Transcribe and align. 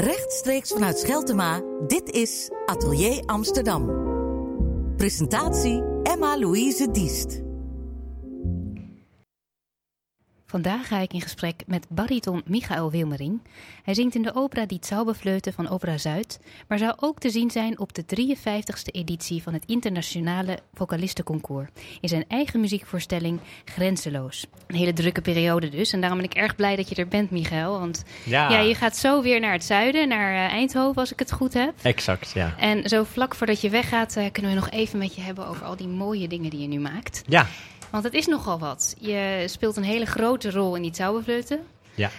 Rechtstreeks 0.00 0.72
vanuit 0.72 0.98
Scheltema, 0.98 1.60
dit 1.86 2.10
is 2.10 2.50
Atelier 2.66 3.22
Amsterdam. 3.26 3.86
Presentatie 4.96 5.82
Emma-Louise 6.02 6.90
Diest. 6.90 7.49
Vandaag 10.50 10.86
ga 10.86 10.98
ik 10.98 11.12
in 11.12 11.20
gesprek 11.20 11.62
met 11.66 11.86
bariton 11.88 12.42
Michael 12.46 12.90
Wilmering. 12.90 13.40
Hij 13.82 13.94
zingt 13.94 14.14
in 14.14 14.22
de 14.22 14.34
opera 14.34 14.66
Die 14.66 14.78
Zauberfleute 14.80 15.52
van 15.52 15.68
Opera 15.68 15.98
Zuid, 15.98 16.40
maar 16.68 16.78
zou 16.78 16.92
ook 16.96 17.18
te 17.18 17.30
zien 17.30 17.50
zijn 17.50 17.78
op 17.78 17.94
de 17.94 18.02
53ste 18.02 18.92
editie 18.92 19.42
van 19.42 19.52
het 19.52 19.64
internationale 19.66 20.58
vocalistenconcours 20.74 21.68
in 22.00 22.08
zijn 22.08 22.24
eigen 22.28 22.60
muziekvoorstelling 22.60 23.40
Grenzeloos. 23.64 24.46
Een 24.66 24.76
hele 24.76 24.92
drukke 24.92 25.20
periode 25.20 25.68
dus 25.68 25.92
en 25.92 26.00
daarom 26.00 26.18
ben 26.18 26.28
ik 26.30 26.36
erg 26.36 26.56
blij 26.56 26.76
dat 26.76 26.88
je 26.88 26.94
er 26.94 27.08
bent, 27.08 27.30
Michael. 27.30 27.78
Want 27.78 28.04
ja, 28.24 28.58
je 28.58 28.74
gaat 28.74 28.96
zo 28.96 29.22
weer 29.22 29.40
naar 29.40 29.52
het 29.52 29.64
zuiden, 29.64 30.08
naar 30.08 30.34
eh, 30.34 30.52
Eindhoven 30.52 31.00
als 31.00 31.12
ik 31.12 31.18
het 31.18 31.32
goed 31.32 31.54
heb. 31.54 31.74
Exact, 31.82 32.30
ja. 32.34 32.54
En 32.58 32.88
zo 32.88 33.04
vlak 33.04 33.34
voordat 33.34 33.60
je 33.60 33.70
weggaat 33.70 34.16
uh, 34.16 34.24
kunnen 34.32 34.50
we 34.50 34.56
nog 34.56 34.70
even 34.70 34.98
met 34.98 35.14
je 35.14 35.20
hebben 35.20 35.46
over 35.46 35.64
al 35.64 35.76
die 35.76 35.88
mooie 35.88 36.28
dingen 36.28 36.50
die 36.50 36.60
je 36.60 36.68
nu 36.68 36.78
maakt. 36.78 37.22
Ja. 37.26 37.46
Want 37.90 38.04
het 38.04 38.14
is 38.14 38.26
nogal 38.26 38.58
wat. 38.58 38.96
Je 38.98 39.44
speelt 39.46 39.76
een 39.76 39.82
hele 39.82 40.06
grote 40.06 40.50
rol 40.50 40.76
in 40.76 40.82
die 40.82 40.94
Zauberfleuten. 40.94 41.60
Ja. 41.94 42.10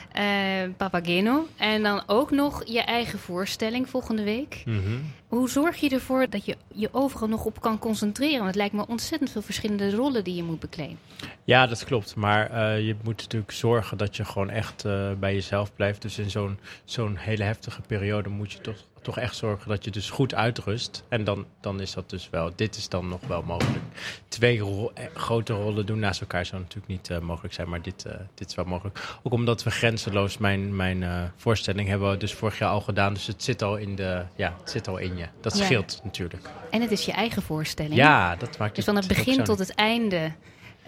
Uh, 0.66 0.74
Papageno. 0.78 1.48
En 1.58 1.84
dan 1.84 2.04
ook 2.08 2.32
nog 2.32 2.64
je 2.66 2.82
eigen 2.82 3.20
voorstelling 3.20 3.90
volgende 3.90 4.24
week. 4.24 4.64
Mhm. 4.66 5.00
Hoe 5.28 5.50
zorg 5.50 5.78
je 5.78 5.90
ervoor 5.90 6.30
dat 6.30 6.46
je 6.46 6.58
je 6.74 6.90
overal 6.92 7.28
nog 7.28 7.46
op 7.46 7.62
kan 7.62 7.80
concentreren? 7.80 8.36
Want 8.36 8.48
het 8.48 8.56
lijkt 8.56 8.74
me 8.74 8.88
ontzettend 8.88 9.32
veel 9.32 9.42
verschillende 9.42 9.96
rollen 9.96 10.24
die 10.24 10.36
je 10.36 10.44
moet 10.44 10.60
bekleden. 10.60 11.00
Ja, 11.44 11.68
dat 11.68 11.84
klopt. 11.84 12.16
Maar 12.16 12.52
uh, 12.52 12.86
je 12.88 12.96
moet 13.04 13.18
natuurlijk 13.18 13.52
zorgen 13.52 13.98
dat 13.98 14.16
je 14.16 14.26
gewoon 14.26 14.50
echt 14.50 14.86
uh, 14.86 15.12
bij 15.20 15.34
jezelf 15.34 15.76
blijft. 15.76 16.02
Dus 16.02 16.18
in 16.18 16.30
zo'n 16.30 16.60
zo'n 16.86 17.16
hele 17.16 17.44
heftige 17.44 17.82
periode 17.82 18.30
moet 18.30 18.52
je 18.52 18.62
toch 18.62 18.78
toch 19.02 19.18
echt 19.18 19.36
zorgen 19.36 19.70
dat 19.70 19.84
je 19.86 19.92
dus 19.92 20.10
goed 20.10 20.34
uitrust. 20.34 21.04
En 21.10 21.24
dan, 21.24 21.46
dan 21.62 21.82
is 21.82 21.94
dat 21.94 22.10
dus 22.10 22.30
wel, 22.30 22.52
dit 22.56 22.76
is 22.76 22.90
dan 22.90 23.08
nog 23.08 23.28
wel 23.28 23.42
mogelijk. 23.42 23.84
Twee 24.28 24.60
ro 24.60 24.92
grote 25.14 25.54
rollen 25.54 25.86
doen 25.86 26.00
naast 26.00 26.22
elkaar 26.22 26.46
zou 26.46 26.62
natuurlijk 26.62 26.88
niet 26.88 27.10
uh, 27.10 27.20
mogelijk 27.20 27.54
zijn, 27.54 27.70
maar 27.70 27.82
dit, 27.82 28.06
uh, 28.08 28.14
dit 28.34 28.50
is 28.50 28.56
wel 28.56 28.66
mogelijk. 28.66 29.20
Ook 29.24 29.34
omdat 29.34 29.64
we 29.64 29.72
grenzeloos 29.72 30.38
mijn, 30.38 30.76
mijn 30.76 31.02
uh, 31.02 31.24
voorstelling 31.36 31.88
hebben 31.88 32.10
we 32.10 32.18
dus 32.18 32.34
vorig 32.34 32.58
jaar 32.58 32.70
al 32.70 32.82
gedaan. 32.82 33.14
Dus 33.14 33.28
het 33.28 33.44
zit 33.44 33.62
al 33.62 33.78
in, 33.78 33.96
de, 33.96 34.26
ja, 34.36 34.56
het 34.60 34.70
zit 34.70 34.88
al 34.88 34.98
in 34.98 35.18
je. 35.18 35.26
Dat 35.42 35.58
ja. 35.58 35.64
scheelt 35.64 36.02
natuurlijk. 36.04 36.50
En 36.72 36.82
het 36.82 36.92
is 36.92 37.06
je 37.06 37.12
eigen 37.12 37.42
voorstelling. 37.42 37.96
Ja, 37.96 38.36
dat 38.36 38.58
maakt 38.58 38.76
Dus 38.76 38.86
van 38.86 38.96
het 38.96 39.08
begin 39.08 39.44
tot 39.44 39.60
het 39.60 39.76
einde 39.76 40.32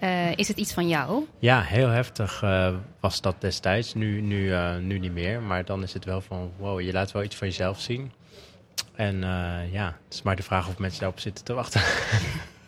uh, 0.03 0.31
is 0.35 0.47
het 0.47 0.57
iets 0.57 0.73
van 0.73 0.87
jou? 0.87 1.25
Ja, 1.39 1.61
heel 1.61 1.87
heftig 1.87 2.41
uh, 2.43 2.73
was 2.99 3.21
dat 3.21 3.35
destijds. 3.39 3.93
Nu, 3.93 4.21
nu, 4.21 4.49
uh, 4.49 4.77
nu 4.77 4.99
niet 4.99 5.13
meer. 5.13 5.41
Maar 5.41 5.65
dan 5.65 5.83
is 5.83 5.93
het 5.93 6.05
wel 6.05 6.21
van, 6.21 6.51
wow, 6.57 6.81
je 6.81 6.91
laat 6.91 7.11
wel 7.11 7.23
iets 7.23 7.35
van 7.35 7.47
jezelf 7.47 7.79
zien. 7.79 8.11
En 8.95 9.19
ja, 9.71 9.85
het 9.85 10.13
is 10.13 10.21
maar 10.21 10.35
de 10.35 10.43
vraag 10.43 10.67
of 10.67 10.77
mensen 10.77 10.99
daarop 10.99 11.19
zitten 11.19 11.43
te 11.43 11.53
wachten. 11.53 11.81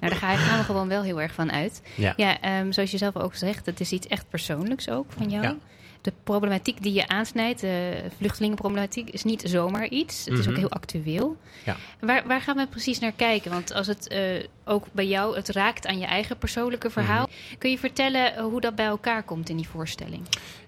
nou, 0.00 0.12
daar 0.12 0.14
gaan 0.16 0.58
we 0.58 0.64
gewoon 0.64 0.88
wel 0.88 1.02
heel 1.02 1.20
erg 1.20 1.32
van 1.32 1.52
uit. 1.52 1.82
Ja, 1.94 2.12
ja 2.16 2.60
um, 2.60 2.72
zoals 2.72 2.90
je 2.90 2.98
zelf 2.98 3.16
ook 3.16 3.34
zegt, 3.34 3.66
het 3.66 3.80
is 3.80 3.92
iets 3.92 4.06
echt 4.06 4.28
persoonlijks 4.28 4.88
ook 4.88 5.12
van 5.12 5.30
jou. 5.30 5.42
Ja. 5.42 5.56
De 6.04 6.12
problematiek 6.24 6.82
die 6.82 6.92
je 6.92 7.08
aansnijdt, 7.08 7.60
de 7.60 8.04
vluchtelingenproblematiek, 8.16 9.10
is 9.10 9.24
niet 9.24 9.42
zomaar 9.46 9.88
iets. 9.88 10.24
Het 10.24 10.38
is 10.38 10.38
mm 10.38 10.44
-hmm. 10.44 10.52
ook 10.52 10.58
heel 10.58 10.70
actueel. 10.70 11.36
Ja. 11.64 11.76
Waar, 12.00 12.26
waar 12.26 12.40
gaan 12.40 12.56
we 12.56 12.66
precies 12.66 12.98
naar 12.98 13.12
kijken? 13.12 13.50
Want 13.50 13.72
als 13.72 13.86
het 13.86 14.12
uh, 14.12 14.44
ook 14.64 14.86
bij 14.92 15.06
jou 15.06 15.36
het 15.36 15.48
raakt 15.48 15.86
aan 15.86 15.98
je 15.98 16.06
eigen 16.06 16.38
persoonlijke 16.38 16.90
verhaal, 16.90 17.26
mm 17.26 17.32
-hmm. 17.48 17.58
kun 17.58 17.70
je 17.70 17.78
vertellen 17.78 18.42
hoe 18.42 18.60
dat 18.60 18.74
bij 18.74 18.86
elkaar 18.86 19.22
komt 19.22 19.48
in 19.48 19.56
die 19.56 19.68
voorstelling? 19.68 20.22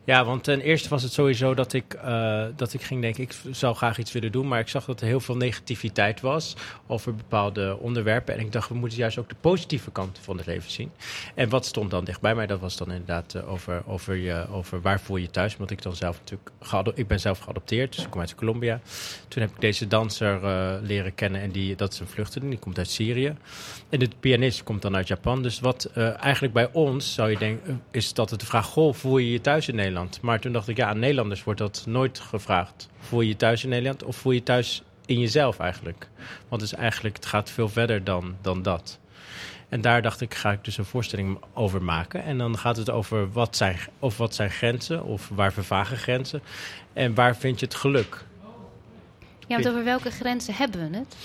Ja, 0.07 0.25
want 0.25 0.45
ten 0.45 0.61
eerste 0.61 0.89
was 0.89 1.03
het 1.03 1.13
sowieso 1.13 1.55
dat 1.55 1.73
ik, 1.73 1.95
uh, 2.05 2.45
dat 2.57 2.73
ik 2.73 2.83
ging 2.83 3.01
denken, 3.01 3.23
ik 3.23 3.35
zou 3.51 3.75
graag 3.75 3.99
iets 3.99 4.13
willen 4.13 4.33
doen. 4.33 4.49
Maar 4.49 4.61
ik 4.61 4.69
zag 4.69 4.85
dat 4.85 5.01
er 5.01 5.07
heel 5.07 5.21
veel 5.21 5.37
negativiteit 5.37 6.21
was 6.21 6.57
over 6.87 7.15
bepaalde 7.15 7.79
onderwerpen. 7.81 8.35
En 8.35 8.41
ik 8.41 8.53
dacht, 8.53 8.69
we 8.69 8.75
moeten 8.75 8.99
juist 8.99 9.19
ook 9.19 9.29
de 9.29 9.35
positieve 9.41 9.91
kant 9.91 10.19
van 10.23 10.37
het 10.37 10.47
leven 10.47 10.71
zien. 10.71 10.91
En 11.35 11.49
wat 11.49 11.67
stond 11.67 11.91
dan 11.91 12.05
dichtbij 12.05 12.35
mij? 12.35 12.47
Dat 12.47 12.61
was 12.61 12.77
dan 12.77 12.91
inderdaad 12.91 13.35
uh, 13.37 13.51
over, 13.51 13.83
over, 13.87 14.15
je, 14.15 14.47
over 14.51 14.81
waar 14.81 15.01
voel 15.01 15.17
je 15.17 15.31
thuis. 15.31 15.57
Want 15.57 15.71
ik 15.71 15.83
dan 15.83 15.97
zelf 15.97 16.19
natuurlijk, 16.19 16.99
ik 16.99 17.07
ben 17.07 17.21
zelf 17.21 17.39
geadopteerd, 17.39 17.95
dus 17.95 18.05
ik 18.05 18.11
kom 18.11 18.21
uit 18.21 18.35
Colombia. 18.35 18.81
Toen 19.29 19.43
heb 19.43 19.51
ik 19.51 19.61
deze 19.61 19.87
danser 19.87 20.43
uh, 20.43 20.75
leren 20.83 21.15
kennen 21.15 21.41
en 21.41 21.51
die, 21.51 21.77
dat 21.77 21.93
is 21.93 21.99
een 21.99 22.07
vluchteling, 22.07 22.51
die 22.51 22.61
komt 22.61 22.79
uit 22.79 22.91
Syrië. 22.91 23.37
En 23.89 23.99
de 23.99 24.09
pianist 24.21 24.63
komt 24.63 24.83
dan 24.83 24.97
uit 24.97 25.09
Japan. 25.09 25.43
Dus 25.43 25.61
wat 25.61 25.91
eigenlijk 26.21 26.53
bij 26.53 26.69
ons, 26.73 27.15
zou 27.15 27.31
je 27.31 27.39
denken, 27.39 27.83
is 27.91 28.13
dat 28.13 28.31
het 28.31 28.41
de 28.41 28.47
vraag, 28.47 28.67
goh, 28.67 28.95
voel 28.95 29.19
je 29.19 29.31
je 29.31 29.41
thuis 29.41 29.69
in 29.69 29.75
Nederland? 29.75 29.95
Maar 30.23 30.41
toen 30.41 30.53
dacht 30.53 30.69
ik, 30.69 30.77
ja, 30.77 30.89
aan 30.89 30.99
Nederlanders 30.99 31.45
wordt 31.45 31.61
dat 31.61 31.85
nooit 31.87 32.19
gevraagd. 32.19 32.89
Voel 32.99 33.21
je 33.21 33.29
je 33.29 33.37
thuis 33.37 33.63
in 33.63 33.69
Nederland 33.69 34.03
of 34.03 34.17
voel 34.17 34.33
je 34.33 34.43
thuis 34.43 34.83
in 35.07 35.19
jezelf 35.21 35.59
eigenlijk? 35.59 36.09
Want 36.49 36.63
het, 36.63 36.73
is 36.73 36.79
eigenlijk, 36.79 37.17
het 37.17 37.27
gaat 37.27 37.51
veel 37.51 37.69
verder 37.69 38.05
dan, 38.05 38.37
dan 38.41 38.63
dat. 38.63 38.99
En 39.69 39.81
daar 39.81 40.03
dacht 40.03 40.21
ik, 40.21 40.35
ga 40.35 40.53
ik 40.53 40.65
dus 40.65 40.79
een 40.79 40.85
voorstelling 40.85 41.39
over 41.53 41.83
maken. 41.83 42.23
En 42.23 42.39
dan 42.39 42.59
gaat 42.59 42.77
het 42.77 42.91
over 42.91 43.33
wat 43.33 43.57
zijn, 43.57 43.79
of 43.99 44.17
wat 44.17 44.35
zijn 44.35 44.51
grenzen, 44.51 45.05
of 45.05 45.29
waar 45.29 45.53
vervagen 45.53 45.97
grenzen. 45.97 46.43
En 46.93 47.15
waar 47.15 47.37
vind 47.37 47.61
je 47.61 47.67
het 47.67 47.75
geluk? 47.75 48.25
Ja, 49.47 49.55
want 49.55 49.69
over 49.69 49.85
welke 49.85 50.11
grenzen 50.11 50.55
hebben 50.55 50.91
we 50.91 50.97
het? 50.97 51.17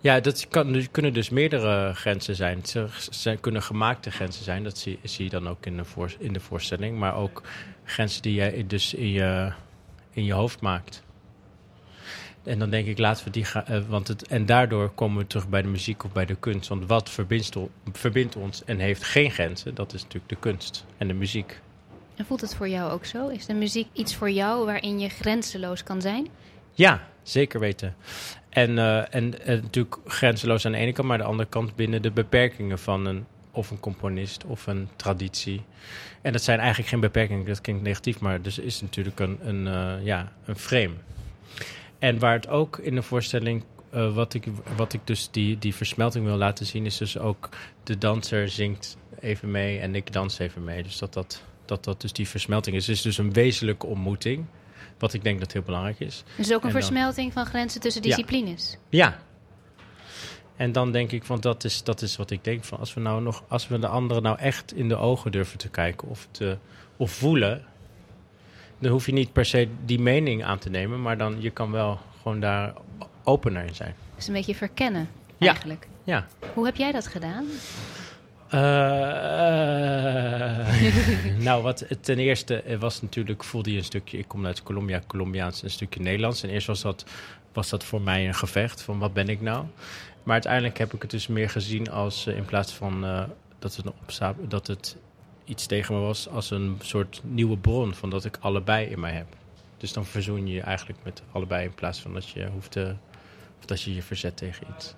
Ja, 0.00 0.20
dat 0.20 0.48
kan, 0.48 0.86
kunnen 0.90 1.12
dus 1.12 1.30
meerdere 1.30 1.94
grenzen 1.94 2.36
zijn. 2.36 2.60
Ze 3.10 3.36
kunnen 3.40 3.62
gemaakte 3.62 4.10
grenzen 4.10 4.44
zijn, 4.44 4.64
dat 4.64 4.78
zie, 4.78 4.98
zie 5.02 5.24
je 5.24 5.30
dan 5.30 5.48
ook 5.48 5.66
in 5.66 5.76
de, 5.76 5.84
voor, 5.84 6.14
in 6.18 6.32
de 6.32 6.40
voorstelling. 6.40 6.98
Maar 6.98 7.16
ook 7.16 7.42
grenzen 7.84 8.22
die 8.22 8.42
je 8.42 8.66
dus 8.66 8.94
in 8.94 9.10
je, 9.10 9.52
in 10.10 10.24
je 10.24 10.32
hoofd 10.32 10.60
maakt. 10.60 11.04
En 12.46 12.58
dan 12.58 12.70
denk 12.70 12.86
ik, 12.86 12.98
laten 12.98 13.24
we 13.24 13.30
die 13.30 13.44
gaan. 13.44 13.64
Uh, 13.70 13.78
want 13.88 14.08
het, 14.08 14.26
en 14.26 14.46
daardoor 14.46 14.90
komen 14.90 15.18
we 15.18 15.26
terug 15.26 15.48
bij 15.48 15.62
de 15.62 15.68
muziek 15.68 16.04
of 16.04 16.12
bij 16.12 16.26
de 16.26 16.34
kunst. 16.34 16.68
Want 16.68 16.86
wat 16.86 17.10
verbindt, 17.10 17.56
verbindt 17.92 18.36
ons 18.36 18.64
en 18.64 18.78
heeft 18.78 19.04
geen 19.04 19.30
grenzen, 19.30 19.74
dat 19.74 19.92
is 19.92 20.02
natuurlijk 20.02 20.28
de 20.28 20.36
kunst 20.36 20.84
en 20.98 21.08
de 21.08 21.14
muziek. 21.14 21.60
En 22.16 22.26
voelt 22.26 22.40
het 22.40 22.54
voor 22.54 22.68
jou 22.68 22.92
ook 22.92 23.04
zo? 23.04 23.28
Is 23.28 23.46
de 23.46 23.54
muziek 23.54 23.88
iets 23.92 24.14
voor 24.14 24.30
jou 24.30 24.64
waarin 24.64 24.98
je 24.98 25.08
grenzeloos 25.08 25.82
kan 25.82 26.00
zijn? 26.00 26.28
Ja, 26.72 27.08
zeker 27.28 27.60
weten. 27.60 27.96
En, 28.48 28.70
uh, 28.70 29.14
en, 29.14 29.46
en 29.46 29.60
natuurlijk 29.62 29.96
grenzeloos 30.06 30.66
aan 30.66 30.72
de 30.72 30.78
ene 30.78 30.92
kant, 30.92 31.08
maar 31.08 31.16
aan 31.16 31.24
de 31.24 31.30
andere 31.30 31.48
kant 31.48 31.76
binnen 31.76 32.02
de 32.02 32.10
beperkingen 32.10 32.78
van 32.78 33.06
een 33.06 33.26
of 33.50 33.70
een 33.70 33.80
componist 33.80 34.44
of 34.44 34.66
een 34.66 34.88
traditie. 34.96 35.62
En 36.22 36.32
dat 36.32 36.42
zijn 36.42 36.58
eigenlijk 36.58 36.88
geen 36.88 37.00
beperkingen, 37.00 37.46
dat 37.46 37.60
klinkt 37.60 37.82
negatief, 37.82 38.20
maar 38.20 38.42
dus 38.42 38.58
is 38.58 38.80
natuurlijk 38.80 39.20
een, 39.20 39.38
een, 39.42 39.66
uh, 39.66 40.04
ja, 40.04 40.32
een 40.44 40.56
frame. 40.56 40.94
En 41.98 42.18
waar 42.18 42.34
het 42.34 42.48
ook 42.48 42.78
in 42.78 42.94
de 42.94 43.02
voorstelling, 43.02 43.64
uh, 43.94 44.14
wat, 44.14 44.34
ik, 44.34 44.44
wat 44.76 44.92
ik 44.92 45.00
dus 45.04 45.30
die, 45.30 45.58
die 45.58 45.74
versmelting 45.74 46.24
wil 46.24 46.36
laten 46.36 46.66
zien, 46.66 46.86
is 46.86 46.96
dus 46.96 47.18
ook 47.18 47.48
de 47.82 47.98
danser 47.98 48.48
zingt 48.48 48.96
even 49.20 49.50
mee 49.50 49.78
en 49.78 49.94
ik 49.94 50.12
dans 50.12 50.38
even 50.38 50.64
mee. 50.64 50.82
Dus 50.82 50.98
dat 50.98 51.12
dat, 51.12 51.42
dat, 51.64 51.84
dat 51.84 52.00
dus 52.00 52.12
die 52.12 52.28
versmelting 52.28 52.76
is. 52.76 52.86
Het 52.86 52.96
is 52.96 53.02
dus 53.02 53.18
een 53.18 53.32
wezenlijke 53.32 53.86
ontmoeting. 53.86 54.44
Wat 54.98 55.12
ik 55.12 55.22
denk 55.22 55.40
dat 55.40 55.52
heel 55.52 55.62
belangrijk 55.62 56.00
is. 56.00 56.24
Dus 56.36 56.52
ook 56.52 56.60
een 56.60 56.66
en 56.66 56.72
versmelting 56.74 57.32
dan, 57.32 57.42
van 57.42 57.52
grenzen 57.52 57.80
tussen 57.80 58.02
disciplines? 58.02 58.76
Ja. 58.88 59.06
ja. 59.06 59.18
En 60.56 60.72
dan 60.72 60.92
denk 60.92 61.12
ik, 61.12 61.24
want 61.24 61.42
dat 61.42 61.64
is, 61.64 61.82
dat 61.82 62.02
is 62.02 62.16
wat 62.16 62.30
ik 62.30 62.44
denk 62.44 62.64
van 62.64 62.78
als 62.78 62.94
we 62.94 63.00
nou 63.00 63.22
nog, 63.22 63.44
als 63.48 63.68
we 63.68 63.78
de 63.78 63.86
anderen 63.86 64.22
nou 64.22 64.38
echt 64.38 64.74
in 64.74 64.88
de 64.88 64.96
ogen 64.96 65.32
durven 65.32 65.58
te 65.58 65.68
kijken 65.68 66.08
of 66.08 66.28
te 66.30 66.58
of 66.96 67.10
voelen, 67.10 67.64
dan 68.78 68.90
hoef 68.90 69.06
je 69.06 69.12
niet 69.12 69.32
per 69.32 69.44
se 69.44 69.68
die 69.84 69.98
mening 69.98 70.44
aan 70.44 70.58
te 70.58 70.70
nemen, 70.70 71.02
maar 71.02 71.18
dan 71.18 71.36
je 71.40 71.50
kan 71.50 71.70
wel 71.70 71.98
gewoon 72.22 72.40
daar 72.40 72.72
opener 73.24 73.64
in 73.64 73.74
zijn. 73.74 73.94
Dus 74.14 74.26
een 74.26 74.32
beetje 74.32 74.54
verkennen, 74.54 75.08
eigenlijk. 75.38 75.88
Ja. 76.04 76.26
Hoe 76.54 76.64
heb 76.64 76.76
jij 76.76 76.92
dat 76.92 77.06
gedaan? 77.06 77.44
Uh, 78.56 78.62
nou, 81.46 81.62
wat 81.62 81.86
ten 82.00 82.18
eerste 82.18 82.62
was 82.78 83.02
natuurlijk, 83.02 83.44
voelde 83.44 83.72
je 83.72 83.78
een 83.78 83.84
stukje, 83.84 84.18
ik 84.18 84.28
kom 84.28 84.46
uit 84.46 84.62
Colombia, 84.62 85.02
Colombiaans, 85.06 85.62
een 85.62 85.70
stukje 85.70 86.00
Nederlands. 86.00 86.42
En 86.42 86.48
eerst 86.48 86.66
was 86.66 86.82
dat, 86.82 87.04
was 87.52 87.68
dat 87.68 87.84
voor 87.84 88.00
mij 88.00 88.26
een 88.26 88.34
gevecht 88.34 88.82
van 88.82 88.98
wat 88.98 89.12
ben 89.12 89.28
ik 89.28 89.40
nou? 89.40 89.64
Maar 90.22 90.32
uiteindelijk 90.32 90.78
heb 90.78 90.94
ik 90.94 91.02
het 91.02 91.10
dus 91.10 91.26
meer 91.26 91.50
gezien 91.50 91.90
als 91.90 92.26
in 92.26 92.44
plaats 92.44 92.72
van 92.72 93.00
dat, 93.58 93.76
het 93.76 93.92
dat 94.48 94.66
het 94.66 94.96
iets 95.44 95.66
tegen 95.66 95.94
me 95.94 96.00
was, 96.00 96.28
als 96.28 96.50
een 96.50 96.78
soort 96.82 97.20
nieuwe 97.24 97.58
bron 97.58 97.94
van 97.94 98.10
dat 98.10 98.24
ik 98.24 98.36
allebei 98.40 98.86
in 98.86 99.00
mij 99.00 99.12
heb. 99.12 99.26
Dus 99.76 99.92
dan 99.92 100.06
verzoen 100.06 100.46
je 100.46 100.54
je 100.54 100.60
eigenlijk 100.60 100.98
met 101.02 101.22
allebei 101.32 101.64
in 101.64 101.74
plaats 101.74 102.00
van 102.00 102.14
dat 102.14 102.28
je 102.28 102.46
hoeft 102.46 102.70
te, 102.70 102.94
of 103.58 103.64
dat 103.64 103.82
je 103.82 103.94
je 103.94 104.02
verzet 104.02 104.36
tegen 104.36 104.66
iets. 104.76 104.94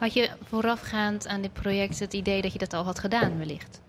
Had 0.00 0.12
je 0.12 0.30
voorafgaand 0.42 1.26
aan 1.26 1.42
dit 1.42 1.52
project 1.52 1.98
het 1.98 2.12
idee 2.12 2.42
dat 2.42 2.52
je 2.52 2.58
dat 2.58 2.72
al 2.72 2.84
had 2.84 2.98
gedaan, 2.98 3.38
wellicht? 3.38 3.80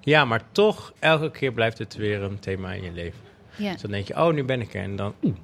Ja, 0.00 0.24
maar 0.24 0.42
toch, 0.52 0.92
elke 0.98 1.30
keer 1.30 1.52
blijft 1.52 1.78
het 1.78 1.94
weer 1.94 2.22
een 2.22 2.38
thema 2.38 2.72
in 2.72 2.82
je 2.82 2.92
leven. 2.92 3.20
Ja. 3.56 3.72
Dus 3.72 3.80
dan 3.80 3.90
denk 3.90 4.06
je, 4.06 4.14
oh, 4.14 4.32
nu 4.32 4.44
ben 4.44 4.60
ik 4.60 4.74
er. 4.74 4.82
En 4.82 4.96
dan, 4.96 5.14
oeh. 5.22 5.36